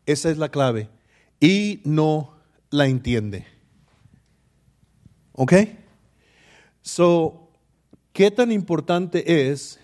Esa 0.05 0.29
es 0.29 0.37
la 0.37 0.49
clave. 0.49 0.89
Y 1.39 1.79
no 1.85 2.33
la 2.71 2.87
entiende. 2.87 3.45
¿Ok? 5.31 5.53
So, 6.81 7.51
¿qué 8.13 8.31
tan 8.31 8.51
importante 8.51 9.49
es 9.49 9.79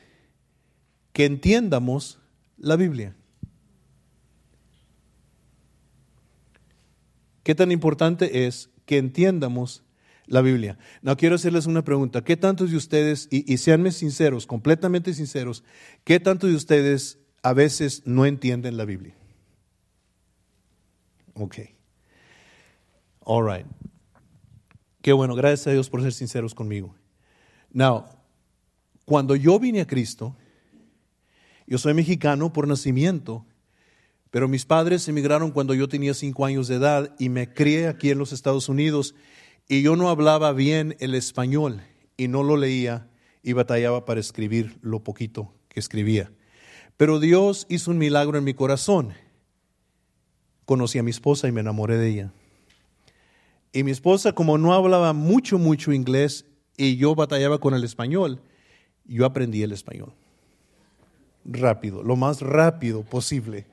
que 1.14 1.26
entiendamos 1.26 2.20
la 2.58 2.76
Biblia? 2.76 3.16
¿Qué 7.44 7.54
tan 7.54 7.72
importante 7.72 8.48
es 8.48 8.70
que 8.86 8.98
entiendamos 8.98 9.84
La 10.28 10.42
Biblia. 10.42 10.80
No, 11.04 11.16
quiero 11.18 11.36
hacerles 11.36 11.68
una 11.68 11.84
pregunta. 11.84 12.24
¿Qué 12.24 12.36
tantos 12.36 12.72
de 12.72 12.78
ustedes, 12.78 13.28
y, 13.30 13.52
y 13.52 13.58
seanme 13.58 13.92
sinceros, 13.92 14.48
completamente 14.48 15.14
sinceros, 15.14 15.64
qué 16.04 16.20
tantos 16.20 16.50
de 16.50 16.56
ustedes 16.56 17.20
a 17.44 17.54
veces 17.54 18.02
no 18.06 18.26
entienden 18.26 18.78
la 18.78 18.86
Biblia? 18.86 19.16
Ok. 21.36 21.58
All 23.20 23.46
right. 23.46 23.66
Qué 25.06 25.14
bueno, 25.14 25.36
gracias 25.36 25.68
a 25.68 25.72
Dios 25.72 25.88
por 25.88 26.02
ser 26.02 26.14
sinceros 26.14 26.56
conmigo. 26.56 26.96
Now, 27.72 28.06
cuando 29.06 29.36
yo 29.36 29.60
vine 29.60 29.82
a 29.82 29.86
Cristo, 29.86 30.36
yo 31.68 31.78
soy 31.78 31.94
mexicano 31.94 32.52
por 32.52 32.68
nacimiento, 32.68 33.46
pero 34.32 34.48
mis 34.48 34.66
padres 34.66 35.08
emigraron 35.08 35.52
cuando 35.52 35.76
yo 35.76 35.88
tenía 35.88 36.16
cinco 36.16 36.44
años 36.44 36.68
de 36.68 36.78
edad 36.78 37.16
y 37.20 37.30
me 37.30 37.54
crié 37.54 37.88
aquí 37.88 38.10
en 38.10 38.18
los 38.18 38.34
Estados 38.34 38.68
Unidos 38.68 39.14
y 39.68 39.84
yo 39.84 39.96
no 39.96 40.10
hablaba 40.10 40.54
bien 40.54 40.96
el 41.00 41.14
español 41.14 41.84
y 42.18 42.28
no 42.28 42.42
lo 42.42 42.58
leía 42.58 43.08
y 43.44 43.54
batallaba 43.54 44.06
para 44.06 44.20
escribir 44.20 44.80
lo 44.82 45.04
poquito 45.04 45.54
que 45.68 45.80
escribía. 45.80 46.32
Pero 46.98 47.20
Dios 47.20 47.68
hizo 47.70 47.92
un 47.92 48.00
milagro 48.00 48.40
en 48.40 48.44
mi 48.44 48.56
corazón. 48.56 49.14
Conocí 50.66 50.98
a 50.98 51.04
mi 51.04 51.12
esposa 51.12 51.48
y 51.48 51.52
me 51.52 51.62
enamoré 51.62 51.96
de 51.98 52.10
ella. 52.10 52.34
Y 53.76 53.84
mi 53.84 53.92
esposa, 53.92 54.32
como 54.32 54.58
no 54.58 54.74
hablaba 54.74 55.12
mucho, 55.12 55.60
mucho 55.60 55.92
inglés 55.92 56.46
y 56.78 56.96
yo 56.96 57.14
batallaba 57.14 57.60
con 57.60 57.74
el 57.74 57.84
español, 57.84 58.40
yo 59.04 59.26
aprendí 59.26 59.64
el 59.64 59.74
español. 59.74 60.14
Rápido, 61.44 62.02
lo 62.02 62.16
más 62.16 62.40
rápido 62.40 63.04
posible, 63.04 63.68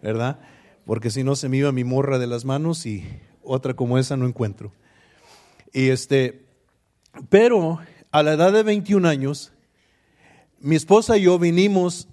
¿verdad? 0.00 0.38
Porque 0.86 1.10
si 1.10 1.24
no 1.24 1.34
se 1.34 1.48
me 1.48 1.56
iba 1.56 1.72
mi 1.72 1.82
morra 1.82 2.20
de 2.20 2.28
las 2.28 2.44
manos 2.44 2.86
y 2.86 3.04
otra 3.42 3.74
como 3.74 3.98
esa 3.98 4.16
no 4.16 4.28
encuentro. 4.28 4.70
Y 5.72 5.88
este, 5.88 6.46
pero 7.28 7.80
a 8.12 8.22
la 8.22 8.34
edad 8.34 8.52
de 8.52 8.62
21 8.62 9.08
años, 9.08 9.52
mi 10.60 10.76
esposa 10.76 11.18
y 11.18 11.22
yo 11.22 11.36
vinimos 11.40 12.06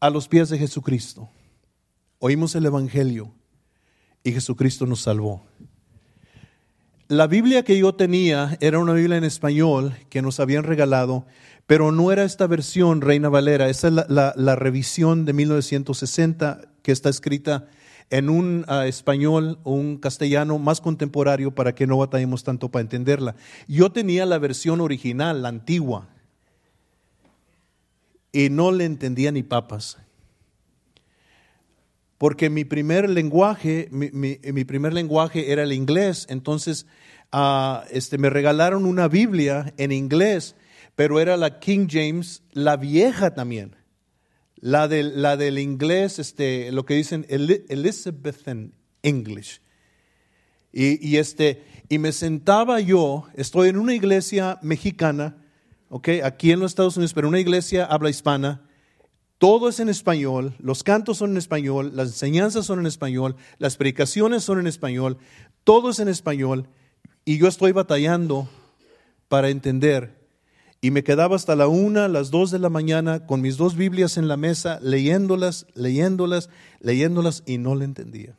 a 0.00 0.08
los 0.08 0.26
pies 0.26 0.48
de 0.48 0.56
Jesucristo. 0.56 1.28
Oímos 2.18 2.54
el 2.54 2.64
Evangelio 2.64 3.30
y 4.24 4.32
Jesucristo 4.32 4.86
nos 4.86 5.02
salvó. 5.02 5.44
La 7.12 7.26
Biblia 7.26 7.62
que 7.62 7.76
yo 7.76 7.94
tenía 7.94 8.56
era 8.62 8.78
una 8.78 8.94
Biblia 8.94 9.18
en 9.18 9.24
español 9.24 9.94
que 10.08 10.22
nos 10.22 10.40
habían 10.40 10.64
regalado, 10.64 11.26
pero 11.66 11.92
no 11.92 12.10
era 12.10 12.24
esta 12.24 12.46
versión 12.46 13.02
Reina 13.02 13.28
Valera, 13.28 13.68
esa 13.68 13.88
es 13.88 13.94
la, 14.08 14.56
revisión 14.56 15.26
de 15.26 15.34
1960 15.34 16.62
que 16.80 16.90
está 16.90 17.10
escrita 17.10 17.68
en 18.08 18.30
un 18.30 18.64
uh, 18.66 18.84
español 18.84 19.58
o 19.62 19.72
un 19.72 19.98
castellano 19.98 20.58
más 20.58 20.80
contemporáneo 20.80 21.54
para 21.54 21.74
que 21.74 21.86
no 21.86 21.98
batallemos 21.98 22.44
tanto 22.44 22.70
para 22.70 22.80
entenderla. 22.80 23.36
Yo 23.68 23.92
tenía 23.92 24.24
la 24.24 24.38
versión 24.38 24.80
original, 24.80 25.42
la 25.42 25.50
antigua, 25.50 26.08
y 28.32 28.48
no 28.48 28.72
le 28.72 28.86
entendía 28.86 29.32
ni 29.32 29.42
papas. 29.42 29.98
Porque 32.22 32.50
mi 32.50 32.64
primer 32.64 33.10
lenguaje, 33.10 33.88
mi, 33.90 34.64
primer 34.64 34.92
lenguaje 34.92 35.50
era 35.50 35.64
el 35.64 35.72
inglés, 35.72 36.24
entonces 36.30 36.86
uh, 37.32 37.78
este, 37.90 38.16
me 38.16 38.30
regalaron 38.30 38.86
una 38.86 39.08
Biblia 39.08 39.74
en 39.76 39.90
inglés, 39.90 40.54
pero 40.94 41.18
era 41.18 41.36
la 41.36 41.58
King 41.58 41.88
James, 41.90 42.44
la 42.52 42.76
vieja 42.76 43.34
también 43.34 43.74
la 44.54 44.86
del, 44.86 45.20
la 45.20 45.36
del 45.36 45.58
inglés, 45.58 46.20
este, 46.20 46.70
lo 46.70 46.86
que 46.86 46.94
dicen 46.94 47.26
Elizabethan 47.28 48.72
English. 49.02 49.60
Este, 50.72 51.64
y 51.88 51.98
me 51.98 52.12
sentaba 52.12 52.78
yo, 52.78 53.26
estoy 53.34 53.70
en 53.70 53.78
una 53.78 53.96
iglesia 53.96 54.60
mexicana, 54.62 55.38
aquí 56.22 56.52
en 56.52 56.60
los 56.60 56.70
Estados 56.70 56.96
Unidos, 56.96 57.14
pero 57.14 57.26
una 57.26 57.40
iglesia 57.40 57.84
habla 57.84 58.10
hispana, 58.10 58.62
todo 59.42 59.68
es 59.68 59.80
en 59.80 59.88
español, 59.88 60.54
los 60.60 60.84
cantos 60.84 61.18
son 61.18 61.32
en 61.32 61.36
español, 61.36 61.90
las 61.96 62.10
enseñanzas 62.10 62.64
son 62.64 62.78
en 62.78 62.86
español, 62.86 63.34
las 63.58 63.76
predicaciones 63.76 64.44
son 64.44 64.60
en 64.60 64.68
español, 64.68 65.18
todo 65.64 65.90
es 65.90 65.98
en 65.98 66.06
español, 66.06 66.68
y 67.24 67.38
yo 67.38 67.48
estoy 67.48 67.72
batallando 67.72 68.48
para 69.26 69.48
entender 69.48 70.16
y 70.80 70.92
me 70.92 71.02
quedaba 71.02 71.34
hasta 71.34 71.56
la 71.56 71.66
una, 71.66 72.06
las 72.06 72.30
dos 72.30 72.52
de 72.52 72.60
la 72.60 72.68
mañana 72.68 73.26
con 73.26 73.40
mis 73.40 73.56
dos 73.56 73.74
Biblias 73.74 74.16
en 74.16 74.28
la 74.28 74.36
mesa, 74.36 74.78
leyéndolas, 74.80 75.66
leyéndolas, 75.74 76.48
leyéndolas 76.78 77.42
y 77.44 77.58
no 77.58 77.74
le 77.74 77.84
entendía. 77.84 78.38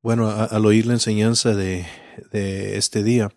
Bueno, 0.00 0.30
al 0.30 0.64
oír 0.64 0.86
la 0.86 0.94
enseñanza 0.94 1.54
de, 1.54 1.84
de, 2.32 2.78
este 2.78 3.02
día, 3.02 3.28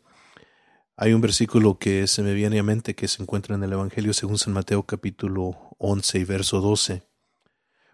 hay 0.98 1.14
un 1.14 1.22
versículo 1.22 1.80
que 1.80 2.06
se 2.08 2.22
me 2.22 2.34
viene 2.34 2.60
a 2.60 2.64
mente 2.64 2.96
que 2.96 3.08
se 3.08 3.22
encuentra 3.22 3.56
en 3.56 3.64
el 3.64 3.74
Evangelio 3.74 4.14
según 4.14 4.38
San 4.38 4.54
Mateo 4.54 4.84
capítulo 4.84 5.76
11 5.78 6.20
y 6.20 6.24
verso 6.26 6.62
12, 6.62 7.04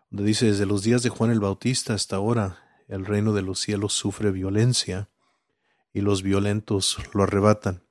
donde 0.10 0.28
dice, 0.28 0.48
desde 0.48 0.66
los 0.66 0.84
días 0.84 1.04
de 1.04 1.10
Juan 1.10 1.32
el 1.32 1.40
Bautista 1.40 1.94
hasta 1.94 2.16
ahora, 2.16 2.64
el 2.88 3.06
reino 3.06 3.34
de 3.34 3.42
los 3.42 3.60
cielos 3.60 3.94
sufre 3.94 4.32
violencia 4.32 5.10
y 5.94 6.02
los 6.02 6.24
violentos 6.24 6.98
lo 7.14 7.24
arrebatan. 7.24 7.84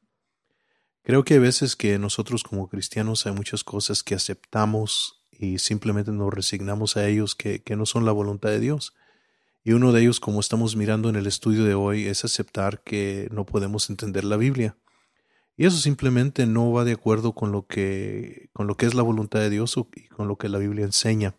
Creo 1.02 1.24
que 1.24 1.34
hay 1.34 1.40
veces 1.40 1.76
que 1.76 1.98
nosotros 1.98 2.42
como 2.42 2.68
cristianos 2.68 3.26
hay 3.26 3.32
muchas 3.32 3.62
cosas 3.62 4.02
que 4.02 4.14
aceptamos 4.14 5.22
y 5.30 5.58
simplemente 5.58 6.10
nos 6.10 6.32
resignamos 6.32 6.96
a 6.96 7.06
ellos 7.06 7.34
que, 7.34 7.62
que 7.62 7.76
no 7.76 7.86
son 7.86 8.04
la 8.04 8.12
voluntad 8.12 8.50
de 8.50 8.60
Dios. 8.60 8.94
Y 9.62 9.72
uno 9.72 9.92
de 9.92 10.00
ellos, 10.00 10.20
como 10.20 10.40
estamos 10.40 10.76
mirando 10.76 11.08
en 11.08 11.16
el 11.16 11.26
estudio 11.26 11.64
de 11.64 11.74
hoy, 11.74 12.06
es 12.06 12.24
aceptar 12.24 12.82
que 12.82 13.28
no 13.30 13.44
podemos 13.44 13.88
entender 13.90 14.24
la 14.24 14.36
Biblia. 14.36 14.76
Y 15.56 15.64
eso 15.64 15.78
simplemente 15.78 16.46
no 16.46 16.70
va 16.72 16.84
de 16.84 16.92
acuerdo 16.92 17.32
con 17.32 17.50
lo 17.50 17.66
que, 17.66 18.50
con 18.52 18.66
lo 18.66 18.76
que 18.76 18.86
es 18.86 18.94
la 18.94 19.02
voluntad 19.02 19.40
de 19.40 19.50
Dios 19.50 19.76
y 19.94 20.08
con 20.08 20.28
lo 20.28 20.36
que 20.36 20.50
la 20.50 20.58
Biblia 20.58 20.84
enseña. 20.84 21.34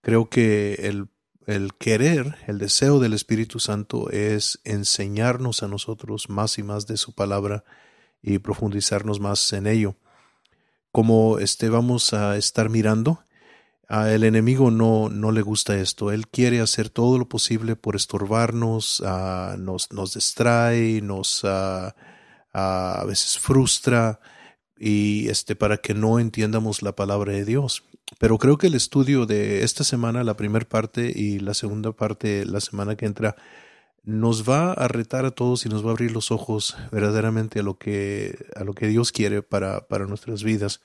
Creo 0.00 0.28
que 0.28 0.74
el, 0.82 1.08
el 1.46 1.74
querer, 1.74 2.36
el 2.46 2.58
deseo 2.58 3.00
del 3.00 3.14
Espíritu 3.14 3.58
Santo 3.58 4.10
es 4.10 4.60
enseñarnos 4.64 5.62
a 5.62 5.68
nosotros 5.68 6.28
más 6.28 6.58
y 6.58 6.62
más 6.62 6.86
de 6.86 6.96
su 6.96 7.14
palabra 7.14 7.64
y 8.22 8.38
profundizarnos 8.38 9.18
más 9.18 9.52
en 9.52 9.66
ello. 9.66 9.96
Como 10.92 11.38
este 11.38 11.68
vamos 11.68 12.12
a 12.12 12.36
estar 12.36 12.68
mirando, 12.68 13.24
el 13.88 14.24
enemigo 14.24 14.70
no, 14.70 15.08
no 15.08 15.32
le 15.32 15.42
gusta 15.42 15.76
esto. 15.76 16.12
Él 16.12 16.28
quiere 16.28 16.60
hacer 16.60 16.90
todo 16.90 17.18
lo 17.18 17.28
posible 17.28 17.74
por 17.76 17.96
estorbarnos, 17.96 19.02
nos, 19.58 19.92
nos 19.92 20.14
distrae, 20.14 21.00
nos 21.02 21.44
a 22.52 23.04
veces 23.06 23.38
frustra 23.38 24.20
y 24.76 25.28
este 25.28 25.54
para 25.54 25.76
que 25.78 25.94
no 25.94 26.18
entiendamos 26.18 26.82
la 26.82 26.94
palabra 26.96 27.32
de 27.32 27.44
Dios. 27.44 27.84
Pero 28.18 28.38
creo 28.38 28.58
que 28.58 28.66
el 28.66 28.74
estudio 28.74 29.26
de 29.26 29.62
esta 29.62 29.84
semana, 29.84 30.24
la 30.24 30.36
primera 30.36 30.68
parte 30.68 31.12
y 31.14 31.38
la 31.38 31.54
segunda 31.54 31.92
parte 31.92 32.44
la 32.44 32.60
semana 32.60 32.96
que 32.96 33.06
entra, 33.06 33.36
nos 34.04 34.48
va 34.48 34.72
a 34.72 34.88
retar 34.88 35.24
a 35.24 35.30
todos 35.30 35.64
y 35.64 35.68
nos 35.68 35.84
va 35.84 35.88
a 35.88 35.92
abrir 35.92 36.12
los 36.12 36.30
ojos 36.30 36.76
verdaderamente 36.90 37.60
a 37.60 37.62
lo 37.62 37.78
que, 37.78 38.36
a 38.56 38.64
lo 38.64 38.74
que 38.74 38.88
Dios 38.88 39.12
quiere 39.12 39.42
para, 39.42 39.86
para 39.86 40.06
nuestras 40.06 40.42
vidas. 40.42 40.80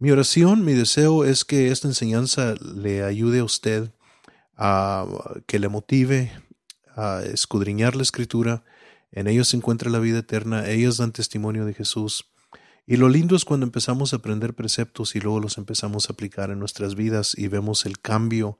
Mi 0.00 0.10
oración, 0.10 0.64
mi 0.64 0.74
deseo 0.74 1.24
es 1.24 1.44
que 1.44 1.70
esta 1.70 1.88
enseñanza 1.88 2.54
le 2.60 3.02
ayude 3.02 3.40
a 3.40 3.44
usted 3.44 3.90
a 4.56 5.06
que 5.46 5.58
le 5.58 5.68
motive 5.68 6.32
a 6.96 7.22
escudriñar 7.22 7.94
la 7.94 8.02
escritura. 8.02 8.64
En 9.10 9.26
ellos 9.26 9.48
se 9.48 9.56
encuentra 9.56 9.90
la 9.90 9.98
vida 9.98 10.18
eterna, 10.18 10.68
ellos 10.68 10.98
dan 10.98 11.12
testimonio 11.12 11.64
de 11.64 11.74
Jesús. 11.74 12.30
Y 12.86 12.96
lo 12.96 13.08
lindo 13.08 13.36
es 13.36 13.44
cuando 13.44 13.66
empezamos 13.66 14.12
a 14.12 14.16
aprender 14.16 14.54
preceptos 14.54 15.14
y 15.14 15.20
luego 15.20 15.40
los 15.40 15.58
empezamos 15.58 16.08
a 16.08 16.14
aplicar 16.14 16.50
en 16.50 16.58
nuestras 16.58 16.94
vidas 16.94 17.36
y 17.36 17.48
vemos 17.48 17.84
el 17.84 18.00
cambio 18.00 18.58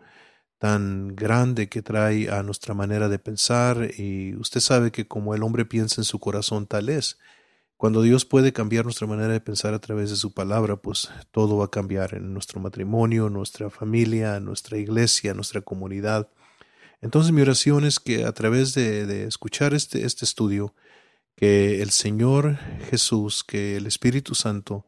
tan 0.59 1.15
grande 1.15 1.69
que 1.69 1.83
trae 1.83 2.31
a 2.31 2.43
nuestra 2.43 2.75
manera 2.75 3.09
de 3.09 3.19
pensar 3.19 3.91
y 3.97 4.37
usted 4.37 4.61
sabe 4.61 4.91
que 4.91 5.07
como 5.07 5.35
el 5.35 5.43
hombre 5.43 5.65
piensa 5.65 6.01
en 6.01 6.05
su 6.05 6.19
corazón 6.19 6.67
tal 6.67 6.89
es. 6.89 7.19
Cuando 7.79 8.03
Dios 8.03 8.25
puede 8.25 8.53
cambiar 8.53 8.85
nuestra 8.85 9.07
manera 9.07 9.33
de 9.33 9.41
pensar 9.41 9.73
a 9.73 9.79
través 9.79 10.11
de 10.11 10.17
su 10.17 10.35
palabra, 10.35 10.77
pues 10.77 11.11
todo 11.31 11.57
va 11.59 11.67
a 11.67 11.71
cambiar 11.71 12.15
en 12.15 12.35
nuestro 12.35 12.61
matrimonio, 12.61 13.31
nuestra 13.31 13.71
familia, 13.71 14.41
nuestra 14.41 14.79
iglesia, 14.79 15.33
nuestra 15.33 15.61
comunidad. 15.61 16.29
Entonces 17.01 17.33
mi 17.33 17.43
oración 17.43 17.85
es 17.85 18.01
que 18.01 18.25
a 18.25 18.33
través 18.33 18.75
de, 18.75 19.25
escuchar 19.25 19.75
este, 19.75 20.05
este 20.05 20.25
estudio, 20.25 20.75
que 21.37 21.83
el 21.83 21.91
Señor 21.91 22.59
Jesús, 22.91 23.45
que 23.45 23.77
el 23.77 23.87
Espíritu 23.87 24.35
Santo 24.35 24.87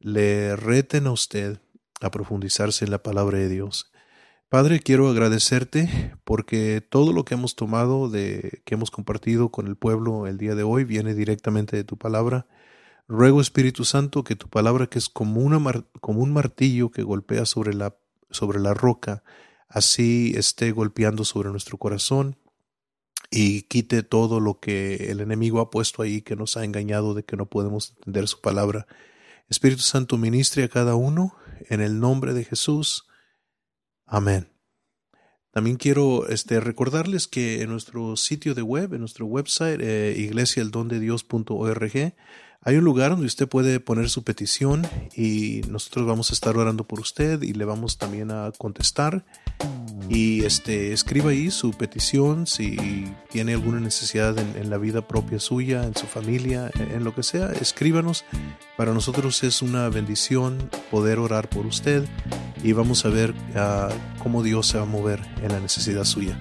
le 0.00 0.56
reten 0.56 1.06
a 1.06 1.12
usted 1.12 1.60
a 2.00 2.10
profundizarse 2.10 2.84
en 2.84 2.90
la 2.90 3.02
palabra 3.02 3.38
de 3.38 3.48
Dios 3.48 3.92
Padre, 4.54 4.78
quiero 4.78 5.08
agradecerte 5.08 6.14
porque 6.22 6.80
todo 6.80 7.12
lo 7.12 7.24
que 7.24 7.34
hemos 7.34 7.56
tomado, 7.56 8.08
de, 8.08 8.62
que 8.64 8.76
hemos 8.76 8.92
compartido 8.92 9.48
con 9.48 9.66
el 9.66 9.74
pueblo 9.74 10.28
el 10.28 10.38
día 10.38 10.54
de 10.54 10.62
hoy, 10.62 10.84
viene 10.84 11.12
directamente 11.12 11.76
de 11.76 11.82
tu 11.82 11.96
palabra. 11.96 12.46
Ruego, 13.08 13.40
Espíritu 13.40 13.84
Santo, 13.84 14.22
que 14.22 14.36
tu 14.36 14.48
palabra, 14.48 14.86
que 14.86 15.00
es 15.00 15.08
como, 15.08 15.40
una, 15.40 15.60
como 16.00 16.20
un 16.20 16.32
martillo 16.32 16.92
que 16.92 17.02
golpea 17.02 17.46
sobre 17.46 17.74
la, 17.74 17.96
sobre 18.30 18.60
la 18.60 18.74
roca, 18.74 19.24
así 19.74 20.32
esté 20.36 20.70
golpeando 20.70 21.24
sobre 21.24 21.50
nuestro 21.50 21.78
corazón 21.78 22.38
y 23.28 23.62
quite 23.62 24.04
todo 24.04 24.38
lo 24.38 24.60
que 24.60 25.10
el 25.10 25.20
enemigo 25.20 25.60
ha 25.60 25.68
puesto 25.68 26.00
ahí 26.00 26.22
que 26.22 26.36
nos 26.36 26.56
ha 26.56 26.64
engañado 26.64 27.12
de 27.12 27.24
que 27.24 27.36
no 27.36 27.46
podemos 27.46 27.90
entender 27.96 28.28
su 28.28 28.40
palabra. 28.40 28.86
Espíritu 29.48 29.82
Santo 29.82 30.16
ministre 30.16 30.62
a 30.62 30.68
cada 30.68 30.94
uno 30.94 31.34
en 31.68 31.80
el 31.80 31.98
nombre 31.98 32.34
de 32.34 32.44
Jesús. 32.44 33.08
Amén. 34.06 34.48
También 35.50 35.76
quiero 35.76 36.28
este, 36.28 36.60
recordarles 36.60 37.26
que 37.26 37.62
en 37.62 37.70
nuestro 37.70 38.16
sitio 38.16 38.54
de 38.54 38.62
web, 38.62 38.94
en 38.94 39.00
nuestro 39.00 39.26
website, 39.26 39.80
eh, 39.82 40.14
hay 42.64 42.76
un 42.76 42.84
lugar 42.84 43.10
donde 43.10 43.26
usted 43.26 43.46
puede 43.46 43.78
poner 43.78 44.08
su 44.08 44.24
petición 44.24 44.86
y 45.14 45.60
nosotros 45.68 46.06
vamos 46.06 46.30
a 46.30 46.34
estar 46.34 46.56
orando 46.56 46.84
por 46.84 46.98
usted 46.98 47.42
y 47.42 47.52
le 47.52 47.66
vamos 47.66 47.98
también 47.98 48.30
a 48.30 48.52
contestar. 48.56 49.24
Y 50.08 50.44
este, 50.44 50.92
escriba 50.92 51.30
ahí 51.30 51.50
su 51.50 51.72
petición 51.72 52.46
si 52.46 53.12
tiene 53.30 53.52
alguna 53.52 53.80
necesidad 53.80 54.38
en, 54.38 54.70
la 54.70 54.78
vida 54.78 55.06
propia 55.06 55.40
suya, 55.40 55.84
en 55.84 55.94
su 55.94 56.06
familia, 56.06 56.70
en, 56.74 57.04
lo 57.04 57.14
que 57.14 57.22
sea, 57.22 57.52
escríbanos. 57.52 58.24
Para 58.78 58.94
nosotros 58.94 59.42
es 59.44 59.60
una 59.60 59.88
bendición 59.90 60.70
poder 60.90 61.18
orar 61.18 61.50
por 61.50 61.66
usted 61.66 62.06
y 62.62 62.72
vamos 62.72 63.04
a 63.04 63.10
ver 63.10 63.34
ah, 63.56 63.90
cómo 64.22 64.42
Dios 64.42 64.68
se 64.68 64.78
va 64.78 64.84
a 64.84 64.86
mover 64.86 65.20
en 65.42 65.52
la 65.52 65.60
necesidad 65.60 66.04
suya. 66.04 66.38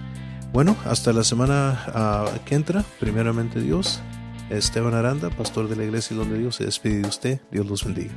Bueno, 0.54 0.78
hasta 0.86 1.12
la 1.12 1.26
semana 1.26 1.84
ah, 1.88 2.32
que 2.46 2.56
entra, 2.56 2.86
primeramente 3.00 3.60
Dios. 3.60 4.02
Esteban 4.58 4.94
Aranda, 4.94 5.30
pastor 5.30 5.68
de 5.68 5.76
la 5.76 5.84
iglesia 5.84 6.16
donde 6.16 6.38
Dios 6.38 6.56
se 6.58 6.66
despide 6.66 7.02
de 7.02 7.08
usted. 7.08 7.42
Dios 7.52 7.66
los 7.66 7.84
bendiga. 7.84 8.14